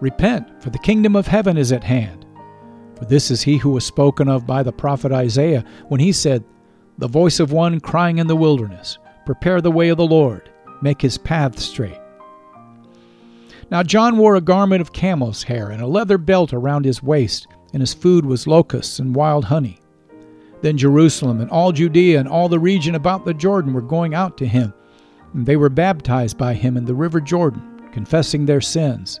Repent, 0.00 0.62
for 0.62 0.70
the 0.70 0.78
kingdom 0.78 1.16
of 1.16 1.26
heaven 1.26 1.56
is 1.56 1.72
at 1.72 1.84
hand. 1.84 2.26
For 2.96 3.04
this 3.04 3.30
is 3.30 3.42
he 3.42 3.56
who 3.56 3.70
was 3.70 3.84
spoken 3.84 4.28
of 4.28 4.46
by 4.46 4.62
the 4.62 4.72
prophet 4.72 5.12
Isaiah 5.12 5.64
when 5.88 6.00
he 6.00 6.12
said, 6.12 6.44
The 6.98 7.08
voice 7.08 7.40
of 7.40 7.52
one 7.52 7.80
crying 7.80 8.18
in 8.18 8.26
the 8.26 8.36
wilderness, 8.36 8.98
Prepare 9.24 9.60
the 9.60 9.70
way 9.70 9.88
of 9.88 9.96
the 9.96 10.06
Lord, 10.06 10.50
make 10.82 11.00
his 11.00 11.18
path 11.18 11.58
straight. 11.58 12.00
Now 13.70 13.82
John 13.82 14.16
wore 14.16 14.36
a 14.36 14.40
garment 14.40 14.80
of 14.80 14.92
camel's 14.92 15.42
hair 15.42 15.70
and 15.70 15.82
a 15.82 15.86
leather 15.86 16.18
belt 16.18 16.52
around 16.52 16.84
his 16.84 17.02
waist, 17.02 17.46
and 17.72 17.80
his 17.80 17.94
food 17.94 18.24
was 18.24 18.46
locusts 18.46 18.98
and 18.98 19.14
wild 19.14 19.46
honey. 19.46 19.80
Then 20.62 20.78
Jerusalem 20.78 21.40
and 21.40 21.50
all 21.50 21.72
Judea 21.72 22.18
and 22.18 22.28
all 22.28 22.48
the 22.48 22.58
region 22.58 22.94
about 22.94 23.24
the 23.24 23.34
Jordan 23.34 23.72
were 23.72 23.82
going 23.82 24.14
out 24.14 24.38
to 24.38 24.46
him, 24.46 24.72
and 25.34 25.44
they 25.44 25.56
were 25.56 25.68
baptized 25.68 26.38
by 26.38 26.54
him 26.54 26.76
in 26.76 26.84
the 26.84 26.94
river 26.94 27.20
Jordan, 27.20 27.88
confessing 27.92 28.46
their 28.46 28.60
sins. 28.60 29.20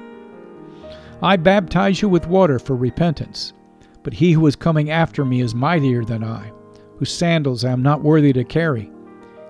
I 1.23 1.37
baptize 1.37 2.01
you 2.01 2.09
with 2.09 2.27
water 2.27 2.57
for 2.57 2.75
repentance, 2.75 3.53
but 4.01 4.13
he 4.13 4.31
who 4.31 4.47
is 4.47 4.55
coming 4.55 4.89
after 4.89 5.23
me 5.23 5.41
is 5.41 5.53
mightier 5.53 6.03
than 6.03 6.23
I, 6.23 6.51
whose 6.97 7.13
sandals 7.13 7.63
I 7.63 7.71
am 7.71 7.83
not 7.83 8.01
worthy 8.01 8.33
to 8.33 8.43
carry. 8.43 8.91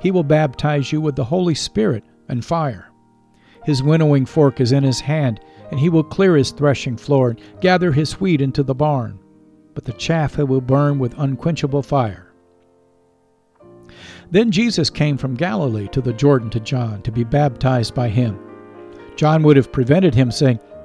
He 0.01 0.11
will 0.11 0.23
baptize 0.23 0.91
you 0.91 0.99
with 0.99 1.15
the 1.15 1.23
Holy 1.23 1.55
Spirit 1.55 2.03
and 2.27 2.43
fire. 2.43 2.91
His 3.63 3.83
winnowing 3.83 4.25
fork 4.25 4.59
is 4.59 4.73
in 4.73 4.83
his 4.83 4.99
hand, 4.99 5.39
and 5.69 5.79
he 5.79 5.87
will 5.87 6.03
clear 6.03 6.35
his 6.35 6.51
threshing 6.51 6.97
floor 6.97 7.29
and 7.29 7.41
gather 7.61 7.93
his 7.93 8.19
wheat 8.19 8.41
into 8.41 8.63
the 8.63 8.75
barn, 8.75 9.19
but 9.73 9.85
the 9.85 9.93
chaff 9.93 10.35
he 10.35 10.43
will 10.43 10.59
burn 10.59 10.99
with 10.99 11.17
unquenchable 11.17 11.83
fire. 11.83 12.33
Then 14.29 14.51
Jesus 14.51 14.89
came 14.89 15.17
from 15.17 15.35
Galilee 15.35 15.87
to 15.89 16.01
the 16.01 16.13
Jordan 16.13 16.49
to 16.49 16.59
John 16.59 17.01
to 17.03 17.11
be 17.11 17.23
baptized 17.23 17.93
by 17.93 18.09
him. 18.09 18.37
John 19.15 19.43
would 19.43 19.55
have 19.55 19.71
prevented 19.71 20.15
him, 20.15 20.31
saying, 20.31 20.59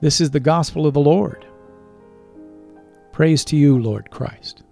This 0.00 0.20
is 0.20 0.30
the 0.30 0.40
gospel 0.40 0.86
of 0.86 0.94
the 0.94 1.00
Lord. 1.00 1.46
Praise 3.12 3.44
to 3.46 3.56
you, 3.56 3.78
Lord 3.78 4.10
Christ. 4.10 4.62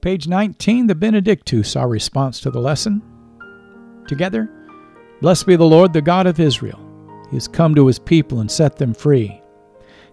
Page 0.00 0.28
19, 0.28 0.86
the 0.86 0.94
Benedictus, 0.94 1.76
our 1.76 1.88
response 1.88 2.40
to 2.40 2.50
the 2.50 2.60
lesson. 2.60 3.02
Together, 4.08 4.48
blessed 5.20 5.46
be 5.46 5.56
the 5.56 5.64
Lord, 5.64 5.92
the 5.92 6.00
God 6.00 6.26
of 6.26 6.40
Israel. 6.40 6.80
He 7.28 7.36
has 7.36 7.46
come 7.46 7.74
to 7.74 7.86
his 7.86 7.98
people 7.98 8.40
and 8.40 8.50
set 8.50 8.76
them 8.76 8.94
free. 8.94 9.42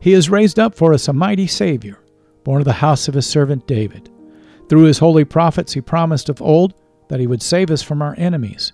He 0.02 0.12
has 0.12 0.30
raised 0.30 0.60
up 0.60 0.76
for 0.76 0.94
us 0.94 1.08
a 1.08 1.14
mighty 1.14 1.48
Savior, 1.48 2.00
born 2.44 2.60
of 2.60 2.66
the 2.66 2.74
house 2.74 3.08
of 3.08 3.14
his 3.14 3.26
servant 3.26 3.66
David. 3.66 4.10
Through 4.68 4.84
his 4.84 5.00
holy 5.00 5.24
prophets, 5.24 5.74
he 5.74 5.82
promised 5.82 6.28
of 6.28 6.42
old 6.42 6.74
that 7.08 7.20
he 7.20 7.28
would 7.28 7.42
save 7.42 7.72
us 7.72 7.82
from 7.82 8.02
our 8.02 8.16
enemies, 8.18 8.74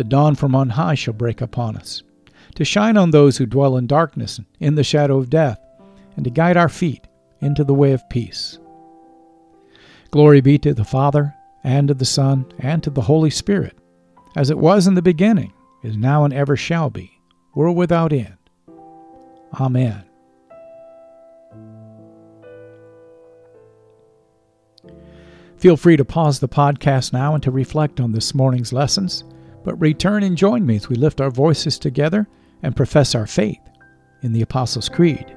the 0.00 0.04
dawn 0.04 0.34
from 0.34 0.54
on 0.54 0.70
high 0.70 0.94
shall 0.94 1.12
break 1.12 1.42
upon 1.42 1.76
us, 1.76 2.02
to 2.54 2.64
shine 2.64 2.96
on 2.96 3.10
those 3.10 3.36
who 3.36 3.44
dwell 3.44 3.76
in 3.76 3.86
darkness, 3.86 4.38
and 4.38 4.46
in 4.58 4.74
the 4.74 4.82
shadow 4.82 5.18
of 5.18 5.28
death, 5.28 5.60
and 6.16 6.24
to 6.24 6.30
guide 6.30 6.56
our 6.56 6.70
feet 6.70 7.06
into 7.42 7.64
the 7.64 7.74
way 7.74 7.92
of 7.92 8.08
peace. 8.08 8.58
Glory 10.10 10.40
be 10.40 10.56
to 10.56 10.72
the 10.72 10.86
Father, 10.86 11.34
and 11.64 11.88
to 11.88 11.92
the 11.92 12.06
Son, 12.06 12.46
and 12.60 12.82
to 12.82 12.88
the 12.88 13.02
Holy 13.02 13.28
Spirit, 13.28 13.76
as 14.36 14.48
it 14.48 14.56
was 14.56 14.86
in 14.86 14.94
the 14.94 15.02
beginning, 15.02 15.52
is 15.82 15.98
now, 15.98 16.24
and 16.24 16.32
ever 16.32 16.56
shall 16.56 16.88
be, 16.88 17.20
world 17.54 17.76
without 17.76 18.10
end. 18.10 18.38
Amen. 19.60 20.02
Feel 25.58 25.76
free 25.76 25.98
to 25.98 26.06
pause 26.06 26.40
the 26.40 26.48
podcast 26.48 27.12
now 27.12 27.34
and 27.34 27.42
to 27.42 27.50
reflect 27.50 28.00
on 28.00 28.12
this 28.12 28.34
morning's 28.34 28.72
lessons, 28.72 29.24
but 29.64 29.80
return 29.80 30.22
and 30.22 30.36
join 30.36 30.64
me 30.66 30.76
as 30.76 30.88
we 30.88 30.96
lift 30.96 31.20
our 31.20 31.30
voices 31.30 31.78
together 31.78 32.26
and 32.62 32.76
profess 32.76 33.14
our 33.14 33.26
faith 33.26 33.60
in 34.22 34.32
the 34.32 34.42
Apostles' 34.42 34.88
Creed. 34.88 35.36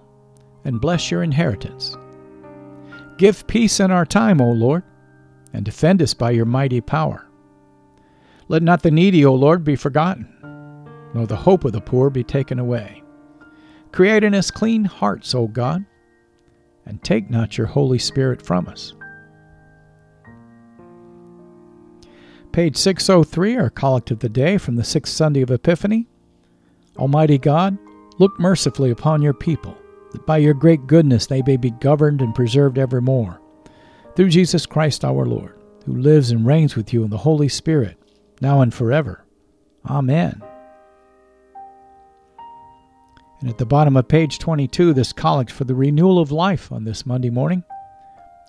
and 0.63 0.81
bless 0.81 1.11
your 1.11 1.23
inheritance. 1.23 1.95
Give 3.17 3.45
peace 3.47 3.79
in 3.79 3.91
our 3.91 4.05
time, 4.05 4.41
O 4.41 4.51
Lord, 4.51 4.83
and 5.53 5.65
defend 5.65 6.01
us 6.01 6.13
by 6.13 6.31
your 6.31 6.45
mighty 6.45 6.81
power. 6.81 7.27
Let 8.47 8.63
not 8.63 8.83
the 8.83 8.91
needy, 8.91 9.25
O 9.25 9.33
Lord, 9.33 9.63
be 9.63 9.75
forgotten, 9.75 10.27
nor 11.13 11.27
the 11.27 11.35
hope 11.35 11.63
of 11.65 11.71
the 11.71 11.81
poor 11.81 12.09
be 12.09 12.23
taken 12.23 12.59
away. 12.59 13.03
Create 13.91 14.23
in 14.23 14.33
us 14.33 14.51
clean 14.51 14.85
hearts, 14.85 15.35
O 15.35 15.47
God, 15.47 15.85
and 16.85 17.03
take 17.03 17.29
not 17.29 17.57
your 17.57 17.67
Holy 17.67 17.99
Spirit 17.99 18.41
from 18.41 18.67
us. 18.67 18.93
Page 22.51 22.75
603, 22.75 23.57
our 23.57 23.69
collect 23.69 24.11
of 24.11 24.19
the 24.19 24.29
day 24.29 24.57
from 24.57 24.75
the 24.75 24.83
sixth 24.83 25.13
Sunday 25.13 25.41
of 25.41 25.51
Epiphany. 25.51 26.07
Almighty 26.97 27.37
God, 27.37 27.77
look 28.17 28.37
mercifully 28.39 28.91
upon 28.91 29.21
your 29.21 29.33
people 29.33 29.77
that 30.11 30.25
by 30.25 30.37
your 30.37 30.53
great 30.53 30.87
goodness 30.87 31.25
they 31.25 31.41
may 31.41 31.57
be 31.57 31.71
governed 31.71 32.21
and 32.21 32.35
preserved 32.35 32.77
evermore. 32.77 33.39
Through 34.15 34.29
Jesus 34.29 34.65
Christ 34.65 35.05
our 35.05 35.25
Lord, 35.25 35.57
who 35.85 35.95
lives 35.97 36.31
and 36.31 36.45
reigns 36.45 36.75
with 36.75 36.93
you 36.93 37.03
in 37.03 37.09
the 37.09 37.17
Holy 37.17 37.47
Spirit, 37.47 37.97
now 38.41 38.61
and 38.61 38.73
forever. 38.73 39.25
Amen. 39.89 40.41
And 43.39 43.49
at 43.49 43.57
the 43.57 43.65
bottom 43.65 43.97
of 43.97 44.07
page 44.07 44.37
22, 44.37 44.93
this 44.93 45.13
collect 45.13 45.49
for 45.49 45.63
the 45.63 45.73
renewal 45.73 46.19
of 46.19 46.31
life 46.31 46.71
on 46.71 46.83
this 46.83 47.05
Monday 47.05 47.31
morning. 47.31 47.63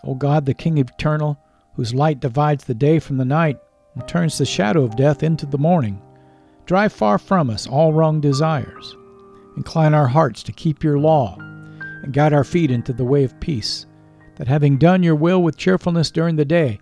O 0.04 0.14
God, 0.14 0.44
the 0.44 0.52
King 0.52 0.78
eternal, 0.78 1.38
whose 1.74 1.94
light 1.94 2.20
divides 2.20 2.64
the 2.64 2.74
day 2.74 2.98
from 2.98 3.16
the 3.16 3.24
night 3.24 3.58
and 3.94 4.06
turns 4.06 4.36
the 4.36 4.44
shadow 4.44 4.82
of 4.82 4.96
death 4.96 5.22
into 5.22 5.46
the 5.46 5.56
morning, 5.56 6.02
drive 6.66 6.92
far 6.92 7.16
from 7.16 7.48
us 7.48 7.66
all 7.66 7.92
wrong 7.92 8.20
desires. 8.20 8.96
Incline 9.56 9.94
our 9.94 10.08
hearts 10.08 10.42
to 10.42 10.52
keep 10.52 10.82
your 10.82 10.98
law 10.98 11.38
and 12.02 12.12
guide 12.12 12.32
our 12.32 12.44
feet 12.44 12.70
into 12.70 12.92
the 12.92 13.04
way 13.04 13.24
of 13.24 13.38
peace, 13.40 13.86
that 14.36 14.48
having 14.48 14.76
done 14.76 15.02
your 15.02 15.14
will 15.14 15.42
with 15.42 15.56
cheerfulness 15.56 16.10
during 16.10 16.36
the 16.36 16.44
day, 16.44 16.80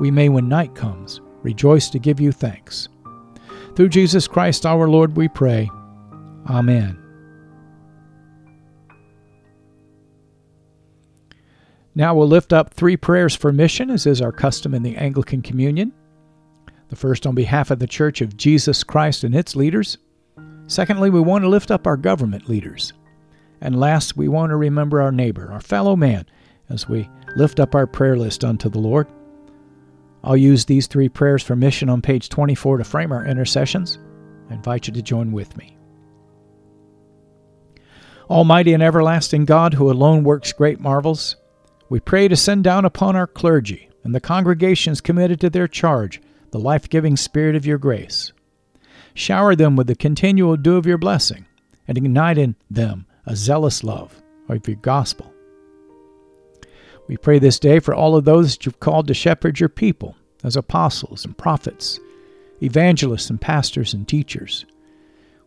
we 0.00 0.10
may, 0.10 0.28
when 0.28 0.48
night 0.48 0.74
comes, 0.74 1.20
rejoice 1.42 1.90
to 1.90 1.98
give 1.98 2.20
you 2.20 2.32
thanks. 2.32 2.88
Through 3.74 3.88
Jesus 3.90 4.26
Christ 4.26 4.66
our 4.66 4.88
Lord 4.88 5.16
we 5.16 5.28
pray. 5.28 5.70
Amen. 6.48 6.98
Now 11.94 12.14
we'll 12.14 12.28
lift 12.28 12.52
up 12.52 12.72
three 12.72 12.96
prayers 12.96 13.34
for 13.34 13.52
mission, 13.52 13.90
as 13.90 14.06
is 14.06 14.22
our 14.22 14.30
custom 14.30 14.72
in 14.72 14.82
the 14.82 14.96
Anglican 14.96 15.42
Communion. 15.42 15.92
The 16.90 16.96
first 16.96 17.26
on 17.26 17.34
behalf 17.34 17.70
of 17.70 17.80
the 17.80 17.86
Church 17.86 18.20
of 18.20 18.36
Jesus 18.36 18.84
Christ 18.84 19.24
and 19.24 19.34
its 19.34 19.56
leaders. 19.56 19.98
Secondly, 20.68 21.10
we 21.10 21.20
want 21.20 21.42
to 21.42 21.48
lift 21.48 21.70
up 21.70 21.86
our 21.86 21.96
government 21.96 22.48
leaders. 22.48 22.92
And 23.60 23.78
last, 23.78 24.16
we 24.16 24.28
want 24.28 24.50
to 24.50 24.56
remember 24.56 25.00
our 25.00 25.12
neighbor, 25.12 25.50
our 25.52 25.60
fellow 25.60 25.96
man, 25.96 26.26
as 26.68 26.88
we 26.88 27.08
lift 27.36 27.60
up 27.60 27.74
our 27.74 27.86
prayer 27.86 28.16
list 28.16 28.44
unto 28.44 28.68
the 28.68 28.78
Lord. 28.78 29.06
I'll 30.22 30.36
use 30.36 30.64
these 30.64 30.86
three 30.86 31.08
prayers 31.08 31.42
for 31.42 31.56
mission 31.56 31.88
on 31.88 32.02
page 32.02 32.28
24 32.28 32.78
to 32.78 32.84
frame 32.84 33.12
our 33.12 33.24
intercessions. 33.24 33.98
I 34.50 34.54
invite 34.54 34.86
you 34.86 34.92
to 34.94 35.02
join 35.02 35.32
with 35.32 35.56
me. 35.56 35.76
Almighty 38.28 38.74
and 38.74 38.82
everlasting 38.82 39.46
God, 39.46 39.74
who 39.74 39.90
alone 39.90 40.22
works 40.22 40.52
great 40.52 40.80
marvels, 40.80 41.36
we 41.88 42.00
pray 42.00 42.28
to 42.28 42.36
send 42.36 42.64
down 42.64 42.84
upon 42.84 43.16
our 43.16 43.26
clergy 43.26 43.88
and 44.04 44.14
the 44.14 44.20
congregations 44.20 45.00
committed 45.00 45.40
to 45.40 45.50
their 45.50 45.68
charge 45.68 46.20
the 46.50 46.58
life 46.58 46.88
giving 46.88 47.16
spirit 47.16 47.54
of 47.54 47.66
your 47.66 47.78
grace. 47.78 48.32
Shower 49.12 49.54
them 49.54 49.76
with 49.76 49.86
the 49.86 49.94
continual 49.94 50.56
dew 50.56 50.76
of 50.76 50.86
your 50.86 50.96
blessing, 50.96 51.44
and 51.86 51.98
ignite 51.98 52.38
in 52.38 52.56
them 52.70 53.04
a 53.28 53.36
zealous 53.36 53.84
love 53.84 54.22
of 54.48 54.66
your 54.66 54.76
gospel. 54.78 55.32
We 57.08 57.18
pray 57.18 57.38
this 57.38 57.58
day 57.58 57.78
for 57.78 57.94
all 57.94 58.16
of 58.16 58.24
those 58.24 58.52
that 58.52 58.64
you've 58.64 58.80
called 58.80 59.06
to 59.08 59.14
shepherd 59.14 59.60
your 59.60 59.68
people 59.68 60.16
as 60.42 60.56
apostles 60.56 61.26
and 61.26 61.36
prophets, 61.36 62.00
evangelists 62.62 63.28
and 63.28 63.38
pastors 63.38 63.92
and 63.92 64.08
teachers. 64.08 64.64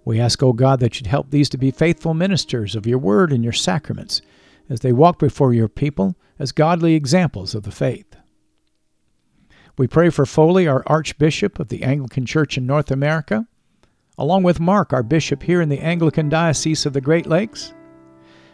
We 0.05 0.19
ask, 0.19 0.43
O 0.43 0.49
oh 0.49 0.53
God, 0.53 0.79
that 0.79 0.99
you'd 0.99 1.07
help 1.07 1.31
these 1.31 1.49
to 1.49 1.57
be 1.57 1.71
faithful 1.71 2.13
ministers 2.13 2.75
of 2.75 2.85
your 2.85 2.99
word 2.99 3.33
and 3.33 3.43
your 3.43 3.53
sacraments 3.53 4.21
as 4.69 4.81
they 4.81 4.93
walk 4.93 5.17
before 5.17 5.53
your 5.53 5.67
people 5.67 6.15
as 6.37 6.51
godly 6.51 6.93
examples 6.93 7.55
of 7.55 7.63
the 7.63 7.71
faith. 7.71 8.15
We 9.77 9.87
pray 9.87 10.11
for 10.11 10.27
Foley, 10.27 10.67
our 10.67 10.83
Archbishop 10.85 11.59
of 11.59 11.69
the 11.69 11.81
Anglican 11.81 12.27
Church 12.27 12.59
in 12.59 12.67
North 12.67 12.91
America, 12.91 13.47
along 14.17 14.43
with 14.43 14.59
Mark, 14.59 14.93
our 14.93 15.03
Bishop 15.03 15.43
here 15.43 15.61
in 15.61 15.69
the 15.69 15.79
Anglican 15.79 16.29
Diocese 16.29 16.85
of 16.85 16.93
the 16.93 17.01
Great 17.01 17.25
Lakes, 17.25 17.73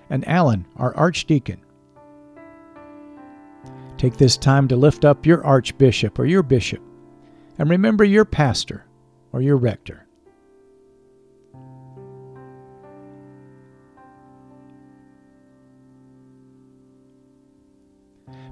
and 0.09 0.27
Alan, 0.27 0.65
our 0.77 0.95
Archdeacon. 0.95 1.59
Take 3.97 4.17
this 4.17 4.37
time 4.37 4.67
to 4.67 4.75
lift 4.75 5.05
up 5.05 5.25
your 5.25 5.43
Archbishop 5.45 6.19
or 6.19 6.25
your 6.25 6.43
Bishop, 6.43 6.81
and 7.57 7.69
remember 7.69 8.03
your 8.03 8.25
pastor 8.25 8.85
or 9.33 9.41
your 9.41 9.57
rector. 9.57 10.07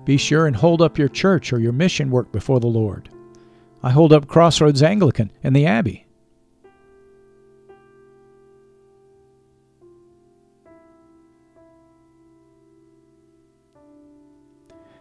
Be 0.03 0.17
sure 0.17 0.45
and 0.45 0.55
hold 0.55 0.81
up 0.83 0.99
your 0.99 1.09
church 1.09 1.51
or 1.51 1.59
your 1.59 1.71
mission 1.71 2.11
work 2.11 2.31
before 2.31 2.59
the 2.59 2.67
Lord. 2.67 3.09
I 3.81 3.89
hold 3.89 4.13
up 4.13 4.27
Crossroads 4.27 4.83
Anglican 4.83 5.31
and 5.43 5.55
the 5.55 5.65
Abbey. 5.65 6.04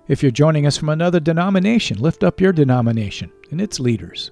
If 0.06 0.22
you're 0.22 0.32
joining 0.32 0.66
us 0.66 0.76
from 0.76 0.90
another 0.90 1.18
denomination, 1.18 1.98
lift 1.98 2.22
up 2.22 2.40
your 2.40 2.52
denomination 2.52 3.32
and 3.50 3.60
its 3.60 3.80
leaders. 3.80 4.30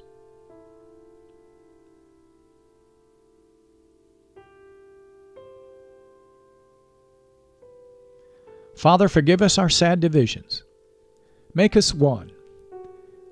Father, 8.76 9.08
forgive 9.08 9.40
us 9.40 9.58
our 9.58 9.70
sad 9.70 10.00
divisions. 10.00 10.64
Make 11.54 11.76
us 11.76 11.94
one. 11.94 12.32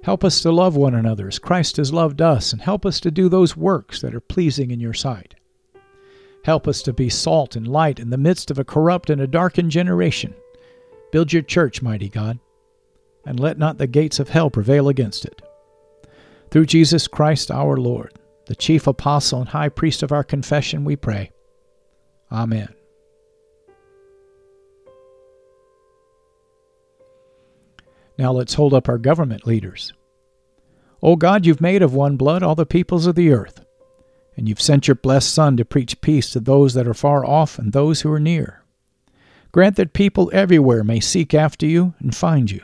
Help 0.03 0.25
us 0.25 0.41
to 0.41 0.53
love 0.53 0.77
one 0.77 0.95
another 0.95 1.29
as 1.29 1.39
Christ 1.39 1.77
has 1.77 1.93
loved 1.93 2.23
us, 2.23 2.53
and 2.53 2.63
help 2.63 2.87
us 2.87 3.01
to 3.01 3.11
do 3.11 3.29
those 3.29 3.57
works 3.57 4.01
that 4.01 4.15
are 4.15 4.21
pleasing 4.21 4.71
in 4.71 4.81
your 4.81 4.95
sight. 4.95 5.35
Help 6.45 6.67
us 6.67 6.81
to 6.83 6.93
be 6.93 7.11
salt 7.11 7.57
and 7.57 7.69
light 7.69 7.99
in 7.99 8.09
the 8.09 8.17
midst 8.17 8.51
of 8.51 8.59
a 8.59 8.65
corrupt 8.65 9.11
and 9.11 9.21
a 9.21 9.27
darkened 9.27 9.71
generation. 9.71 10.33
Build 11.13 11.33
your 11.33 11.43
church, 11.43 11.83
mighty 11.83 12.09
God, 12.09 12.39
and 13.27 13.39
let 13.39 13.59
not 13.59 13.79
the 13.79 13.87
gates 13.87 14.19
of 14.19 14.29
hell 14.29 14.51
prevail 14.51 14.89
against 14.89 15.25
it. 15.25 15.43
Through 16.51 16.67
Jesus 16.67 17.09
Christ 17.09 17.51
our 17.51 17.77
Lord, 17.77 18.19
the 18.47 18.57
chief 18.57 18.87
apostle 18.87 19.41
and 19.41 19.49
high 19.49 19.69
priest 19.69 20.03
of 20.03 20.13
our 20.13 20.25
confession, 20.25 20.85
we 20.85 20.97
pray. 20.97 21.31
Amen. 22.33 22.75
Now 28.19 28.33
let's 28.33 28.55
hold 28.55 28.75
up 28.75 28.89
our 28.89 28.99
government 28.99 29.47
leaders. 29.47 29.93
O 31.03 31.17
God, 31.17 31.47
you've 31.47 31.61
made 31.61 31.83
of 31.83 31.95
one 31.95 32.17
blood 32.17 32.43
all 32.43 32.55
the 32.55 32.67
peoples 32.67 33.07
of 33.07 33.15
the 33.15 33.33
earth, 33.33 33.65
and 34.37 34.49
you've 34.49 34.61
sent 34.61 34.89
your 34.89 34.95
blessed 34.95 35.33
Son 35.33 35.57
to 35.57 35.65
preach 35.65 36.01
peace 36.01 36.31
to 36.31 36.41
those 36.41 36.75
that 36.75 36.87
are 36.87 36.95
far 36.95 37.25
off 37.25 37.59
and 37.59 37.73
those 37.73 38.03
who 38.03 38.13
are 38.13 38.21
near. 38.21 38.60
Grant 39.53 39.77
that 39.77 39.93
people 39.93 40.31
everywhere 40.33 40.85
may 40.85 41.01
seek 41.01 41.35
after 41.35 41.67
you 41.67 41.95
and 41.99 42.15
find 42.15 42.51
you. 42.51 42.61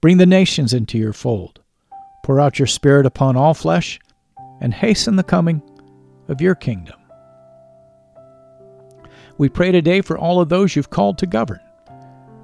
Bring 0.00 0.16
the 0.18 0.26
nations 0.26 0.72
into 0.72 0.98
your 0.98 1.12
fold. 1.12 1.60
Pour 2.24 2.40
out 2.40 2.58
your 2.58 2.66
Spirit 2.66 3.06
upon 3.06 3.36
all 3.36 3.54
flesh, 3.54 3.98
and 4.60 4.74
hasten 4.74 5.16
the 5.16 5.22
coming 5.22 5.62
of 6.28 6.40
your 6.40 6.54
kingdom. 6.54 6.96
We 9.38 9.48
pray 9.48 9.72
today 9.72 10.00
for 10.00 10.18
all 10.18 10.40
of 10.40 10.48
those 10.48 10.76
you've 10.76 10.90
called 10.90 11.16
to 11.18 11.26
govern 11.26 11.60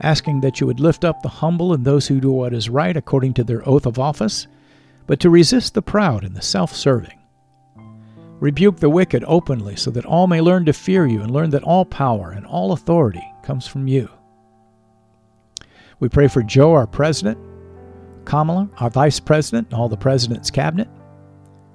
asking 0.00 0.40
that 0.40 0.60
you 0.60 0.66
would 0.66 0.80
lift 0.80 1.04
up 1.04 1.22
the 1.22 1.28
humble 1.28 1.72
and 1.72 1.84
those 1.84 2.06
who 2.06 2.20
do 2.20 2.30
what 2.30 2.52
is 2.52 2.68
right 2.68 2.96
according 2.96 3.34
to 3.34 3.44
their 3.44 3.66
oath 3.68 3.86
of 3.86 3.98
office, 3.98 4.46
but 5.06 5.20
to 5.20 5.30
resist 5.30 5.74
the 5.74 5.82
proud 5.82 6.24
and 6.24 6.36
the 6.36 6.42
self 6.42 6.74
serving. 6.74 7.18
Rebuke 8.40 8.76
the 8.76 8.90
wicked 8.90 9.24
openly, 9.26 9.76
so 9.76 9.90
that 9.90 10.04
all 10.04 10.26
may 10.26 10.40
learn 10.40 10.66
to 10.66 10.72
fear 10.72 11.06
you 11.06 11.22
and 11.22 11.30
learn 11.30 11.50
that 11.50 11.62
all 11.62 11.84
power 11.84 12.32
and 12.32 12.44
all 12.46 12.72
authority 12.72 13.24
comes 13.46 13.66
from 13.66 13.86
you. 13.86 14.10
We 16.00 16.08
pray 16.08 16.26
for 16.26 16.42
Joe, 16.42 16.72
our 16.74 16.86
president, 16.86 17.38
Kamala, 18.24 18.68
our 18.80 18.90
vice 18.90 19.20
president, 19.20 19.68
and 19.68 19.78
all 19.78 19.88
the 19.88 19.96
president's 19.96 20.50
cabinet. 20.50 20.88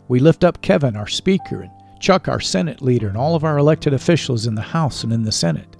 We 0.09 0.19
lift 0.19 0.43
up 0.43 0.61
Kevin, 0.61 0.97
our 0.97 1.07
speaker, 1.07 1.61
and 1.61 1.71
Chuck, 2.01 2.27
our 2.27 2.41
Senate 2.41 2.81
leader, 2.81 3.07
and 3.07 3.15
all 3.15 3.35
of 3.35 3.45
our 3.45 3.57
elected 3.57 3.93
officials 3.93 4.47
in 4.47 4.53
the 4.53 4.61
House 4.61 5.05
and 5.05 5.13
in 5.13 5.23
the 5.23 5.31
Senate. 5.31 5.77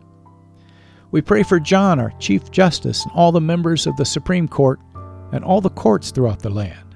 We 1.12 1.22
pray 1.22 1.44
for 1.44 1.60
John, 1.60 2.00
our 2.00 2.14
Chief 2.20 2.50
Justice, 2.52 3.04
and 3.04 3.12
all 3.14 3.34
the 3.34 3.42
members 3.42 3.86
of 3.86 3.98
the 3.98 4.06
Supreme 4.06 4.48
Court 4.48 4.80
and 5.34 5.44
all 5.44 5.60
the 5.60 5.70
courts 5.70 6.12
throughout 6.12 6.40
the 6.40 6.50
land. 6.50 6.96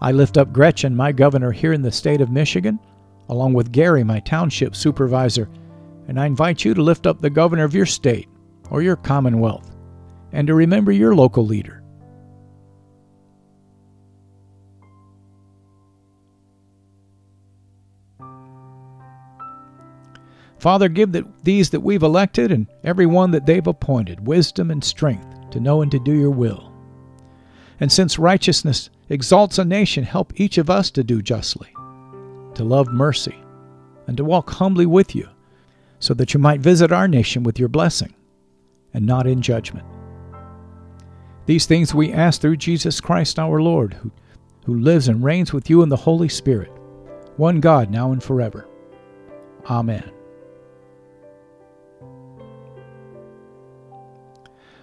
I 0.00 0.12
lift 0.12 0.38
up 0.38 0.50
Gretchen, 0.50 0.96
my 0.96 1.12
governor 1.12 1.52
here 1.52 1.74
in 1.74 1.82
the 1.82 1.92
state 1.92 2.22
of 2.22 2.30
Michigan, 2.30 2.80
along 3.28 3.52
with 3.52 3.70
Gary, 3.70 4.02
my 4.02 4.20
township 4.20 4.74
supervisor, 4.74 5.50
and 6.08 6.20
I 6.20 6.26
invite 6.26 6.64
you 6.64 6.74
to 6.74 6.82
lift 6.82 7.06
up 7.06 7.20
the 7.20 7.30
governor 7.30 7.64
of 7.64 7.74
your 7.74 7.86
state 7.86 8.28
or 8.70 8.82
your 8.82 8.96
commonwealth 8.96 9.74
and 10.32 10.46
to 10.46 10.54
remember 10.54 10.92
your 10.92 11.14
local 11.14 11.44
leader. 11.44 11.84
Father, 20.58 20.88
give 20.88 21.12
that 21.12 21.44
these 21.44 21.68
that 21.70 21.80
we've 21.80 22.02
elected 22.02 22.50
and 22.50 22.66
every 22.84 23.04
one 23.04 23.30
that 23.32 23.44
they've 23.44 23.66
appointed 23.66 24.26
wisdom 24.26 24.70
and 24.70 24.82
strength 24.82 25.50
to 25.50 25.60
know 25.60 25.82
and 25.82 25.90
to 25.90 25.98
do 25.98 26.14
your 26.14 26.30
will. 26.30 26.72
And 27.80 27.92
since 27.92 28.18
righteousness 28.18 28.88
exalts 29.10 29.58
a 29.58 29.64
nation, 29.66 30.04
help 30.04 30.32
each 30.40 30.56
of 30.56 30.70
us 30.70 30.90
to 30.92 31.04
do 31.04 31.20
justly, 31.20 31.68
to 32.54 32.64
love 32.64 32.88
mercy, 32.88 33.36
and 34.06 34.16
to 34.16 34.24
walk 34.24 34.48
humbly 34.48 34.86
with 34.86 35.14
you, 35.14 35.28
so 36.04 36.12
that 36.12 36.34
you 36.34 36.38
might 36.38 36.60
visit 36.60 36.92
our 36.92 37.08
nation 37.08 37.42
with 37.44 37.58
your 37.58 37.70
blessing 37.70 38.12
and 38.92 39.06
not 39.06 39.26
in 39.26 39.40
judgment. 39.40 39.86
These 41.46 41.64
things 41.64 41.94
we 41.94 42.12
ask 42.12 42.42
through 42.42 42.58
Jesus 42.58 43.00
Christ 43.00 43.38
our 43.38 43.62
Lord, 43.62 43.94
who, 43.94 44.10
who 44.66 44.78
lives 44.78 45.08
and 45.08 45.24
reigns 45.24 45.54
with 45.54 45.70
you 45.70 45.82
in 45.82 45.88
the 45.88 45.96
Holy 45.96 46.28
Spirit, 46.28 46.70
one 47.38 47.58
God, 47.58 47.90
now 47.90 48.12
and 48.12 48.22
forever. 48.22 48.68
Amen. 49.64 50.10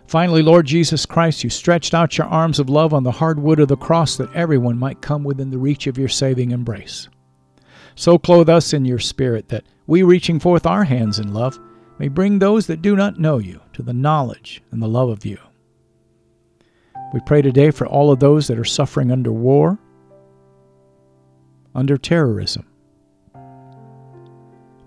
Finally, 0.08 0.42
Lord 0.42 0.66
Jesus 0.66 1.06
Christ, 1.06 1.44
you 1.44 1.52
stretched 1.52 1.94
out 1.94 2.18
your 2.18 2.28
arms 2.28 2.58
of 2.58 2.68
love 2.68 2.96
on 2.96 3.04
the 3.04 3.12
hard 3.12 3.38
wood 3.40 3.60
of 3.60 3.68
the 3.68 3.78
cross 3.78 4.18
that 4.18 4.34
everyone 4.36 4.78
might 4.78 5.04
come 5.04 5.24
within 5.24 5.52
the 5.52 5.60
reach 5.60 5.86
of 5.86 6.00
your 6.00 6.10
saving 6.10 6.50
embrace. 6.50 7.10
So 7.96 8.18
clothe 8.18 8.50
us 8.50 8.74
in 8.74 8.86
your 8.86 9.00
Spirit 9.00 9.50
that 9.50 9.66
we, 9.88 10.04
reaching 10.04 10.40
forth 10.40 10.66
our 10.66 10.84
hands 10.84 11.20
in 11.20 11.34
love, 11.34 11.60
may 12.00 12.08
bring 12.08 12.40
those 12.40 12.68
that 12.68 12.82
do 12.82 12.96
not 12.96 13.20
know 13.20 13.38
you 13.38 13.62
to 13.74 13.84
the 13.84 13.94
knowledge 13.94 14.62
and 14.72 14.82
the 14.82 14.88
love 14.88 15.10
of 15.10 15.26
you. 15.26 15.38
We 17.14 17.20
pray 17.26 17.42
today 17.42 17.72
for 17.72 17.86
all 17.86 18.12
of 18.12 18.20
those 18.20 18.48
that 18.48 18.58
are 18.58 18.66
suffering 18.66 19.12
under 19.12 19.32
war, 19.32 19.78
under 21.76 21.98
terrorism, 21.98 22.66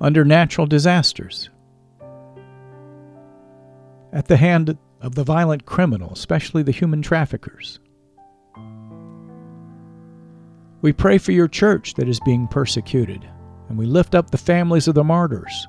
under 0.00 0.24
natural 0.24 0.66
disasters, 0.66 1.50
at 4.12 4.26
the 4.26 4.36
hand 4.38 4.78
of 5.00 5.14
the 5.14 5.24
violent 5.24 5.66
criminal, 5.66 6.12
especially 6.12 6.62
the 6.62 6.72
human 6.72 7.02
traffickers. 7.02 7.78
We 10.84 10.92
pray 10.92 11.16
for 11.16 11.32
your 11.32 11.48
church 11.48 11.94
that 11.94 12.10
is 12.10 12.20
being 12.26 12.46
persecuted, 12.46 13.26
and 13.70 13.78
we 13.78 13.86
lift 13.86 14.14
up 14.14 14.30
the 14.30 14.36
families 14.36 14.86
of 14.86 14.94
the 14.94 15.02
martyrs, 15.02 15.66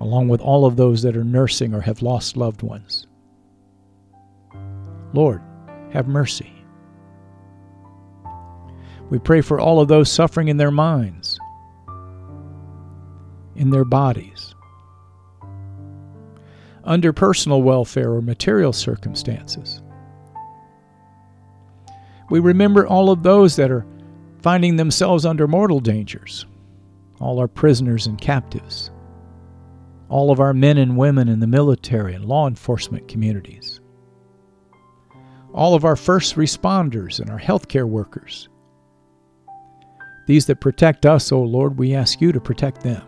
along 0.00 0.26
with 0.26 0.40
all 0.40 0.66
of 0.66 0.74
those 0.74 1.02
that 1.02 1.16
are 1.16 1.22
nursing 1.22 1.74
or 1.74 1.80
have 1.80 2.02
lost 2.02 2.36
loved 2.36 2.62
ones. 2.62 3.06
Lord, 5.12 5.40
have 5.92 6.08
mercy. 6.08 6.52
We 9.10 9.20
pray 9.20 9.42
for 9.42 9.60
all 9.60 9.78
of 9.78 9.86
those 9.86 10.10
suffering 10.10 10.48
in 10.48 10.56
their 10.56 10.72
minds, 10.72 11.38
in 13.54 13.70
their 13.70 13.84
bodies, 13.84 14.56
under 16.82 17.12
personal 17.12 17.62
welfare 17.62 18.10
or 18.12 18.20
material 18.20 18.72
circumstances. 18.72 19.83
We 22.30 22.40
remember 22.40 22.86
all 22.86 23.10
of 23.10 23.22
those 23.22 23.56
that 23.56 23.70
are 23.70 23.86
finding 24.40 24.76
themselves 24.76 25.24
under 25.24 25.46
mortal 25.46 25.80
dangers, 25.80 26.46
all 27.20 27.38
our 27.38 27.48
prisoners 27.48 28.06
and 28.06 28.20
captives, 28.20 28.90
all 30.08 30.30
of 30.30 30.40
our 30.40 30.52
men 30.52 30.78
and 30.78 30.96
women 30.96 31.28
in 31.28 31.40
the 31.40 31.46
military 31.46 32.14
and 32.14 32.24
law 32.24 32.46
enforcement 32.46 33.08
communities, 33.08 33.80
all 35.52 35.74
of 35.74 35.84
our 35.84 35.96
first 35.96 36.36
responders 36.36 37.20
and 37.20 37.30
our 37.30 37.38
healthcare 37.38 37.88
workers. 37.88 38.48
These 40.26 40.46
that 40.46 40.60
protect 40.60 41.04
us, 41.04 41.30
O 41.32 41.42
Lord, 41.42 41.78
we 41.78 41.94
ask 41.94 42.20
you 42.20 42.32
to 42.32 42.40
protect 42.40 42.82
them. 42.82 43.02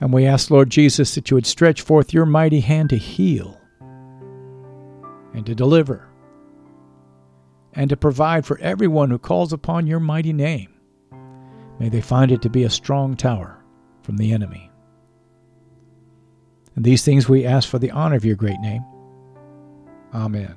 And 0.00 0.12
we 0.12 0.26
ask, 0.26 0.50
Lord 0.50 0.70
Jesus, 0.70 1.14
that 1.14 1.30
you 1.30 1.34
would 1.36 1.46
stretch 1.46 1.82
forth 1.82 2.12
your 2.12 2.26
mighty 2.26 2.60
hand 2.60 2.90
to 2.90 2.98
heal 2.98 3.60
and 5.32 5.44
to 5.46 5.54
deliver 5.54 6.05
and 7.76 7.90
to 7.90 7.96
provide 7.96 8.46
for 8.46 8.58
everyone 8.58 9.10
who 9.10 9.18
calls 9.18 9.52
upon 9.52 9.86
your 9.86 10.00
mighty 10.00 10.32
name. 10.32 10.72
May 11.78 11.90
they 11.90 12.00
find 12.00 12.32
it 12.32 12.40
to 12.42 12.50
be 12.50 12.64
a 12.64 12.70
strong 12.70 13.14
tower 13.14 13.62
from 14.02 14.16
the 14.16 14.32
enemy. 14.32 14.70
And 16.74 16.84
these 16.84 17.04
things 17.04 17.28
we 17.28 17.44
ask 17.44 17.68
for 17.68 17.78
the 17.78 17.90
honor 17.90 18.16
of 18.16 18.24
your 18.24 18.36
great 18.36 18.60
name. 18.60 18.84
Amen. 20.14 20.54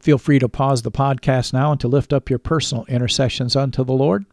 Feel 0.00 0.18
free 0.18 0.38
to 0.38 0.48
pause 0.48 0.82
the 0.82 0.90
podcast 0.90 1.52
now 1.52 1.72
and 1.72 1.80
to 1.80 1.88
lift 1.88 2.12
up 2.12 2.30
your 2.30 2.38
personal 2.38 2.84
intercessions 2.86 3.56
unto 3.56 3.84
the 3.84 3.92
Lord. 3.92 4.24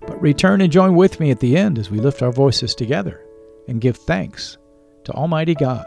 But 0.00 0.20
return 0.20 0.60
and 0.60 0.72
join 0.72 0.96
with 0.96 1.20
me 1.20 1.30
at 1.30 1.38
the 1.38 1.56
end 1.56 1.78
as 1.78 1.90
we 1.90 1.98
lift 1.98 2.22
our 2.22 2.32
voices 2.32 2.74
together 2.74 3.24
and 3.68 3.80
give 3.80 3.96
thanks 3.96 4.58
to 5.04 5.12
Almighty 5.12 5.54
God. 5.54 5.86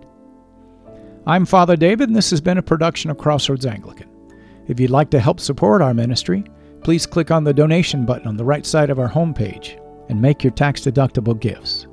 I'm 1.27 1.45
Father 1.45 1.75
David, 1.75 2.09
and 2.09 2.15
this 2.15 2.31
has 2.31 2.41
been 2.41 2.57
a 2.57 2.63
production 2.63 3.11
of 3.11 3.17
Crossroads 3.17 3.67
Anglican. 3.67 4.09
If 4.67 4.79
you'd 4.79 4.89
like 4.89 5.11
to 5.11 5.19
help 5.19 5.39
support 5.39 5.81
our 5.81 5.93
ministry, 5.93 6.43
please 6.83 7.05
click 7.05 7.29
on 7.29 7.43
the 7.43 7.53
donation 7.53 8.05
button 8.05 8.27
on 8.27 8.37
the 8.37 8.43
right 8.43 8.65
side 8.65 8.89
of 8.89 8.97
our 8.97 9.09
homepage 9.09 9.79
and 10.09 10.19
make 10.19 10.43
your 10.43 10.51
tax 10.51 10.81
deductible 10.81 11.39
gifts. 11.39 11.85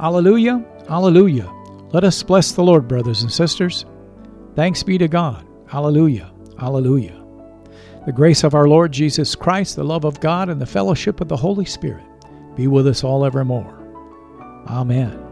Alleluia, 0.00 0.62
Alleluia. 0.90 1.50
Let 1.92 2.04
us 2.04 2.22
bless 2.22 2.52
the 2.52 2.62
Lord, 2.62 2.86
brothers 2.86 3.22
and 3.22 3.32
sisters. 3.32 3.86
Thanks 4.54 4.82
be 4.82 4.98
to 4.98 5.08
God. 5.08 5.46
Alleluia, 5.72 6.30
Alleluia. 6.60 7.16
The 8.04 8.12
grace 8.12 8.44
of 8.44 8.54
our 8.54 8.68
Lord 8.68 8.92
Jesus 8.92 9.34
Christ, 9.34 9.76
the 9.76 9.84
love 9.84 10.04
of 10.04 10.20
God, 10.20 10.50
and 10.50 10.60
the 10.60 10.66
fellowship 10.66 11.20
of 11.20 11.28
the 11.28 11.36
Holy 11.36 11.64
Spirit 11.64 12.04
be 12.54 12.66
with 12.66 12.86
us 12.86 13.02
all 13.02 13.24
evermore. 13.24 13.78
Amen. 14.66 15.29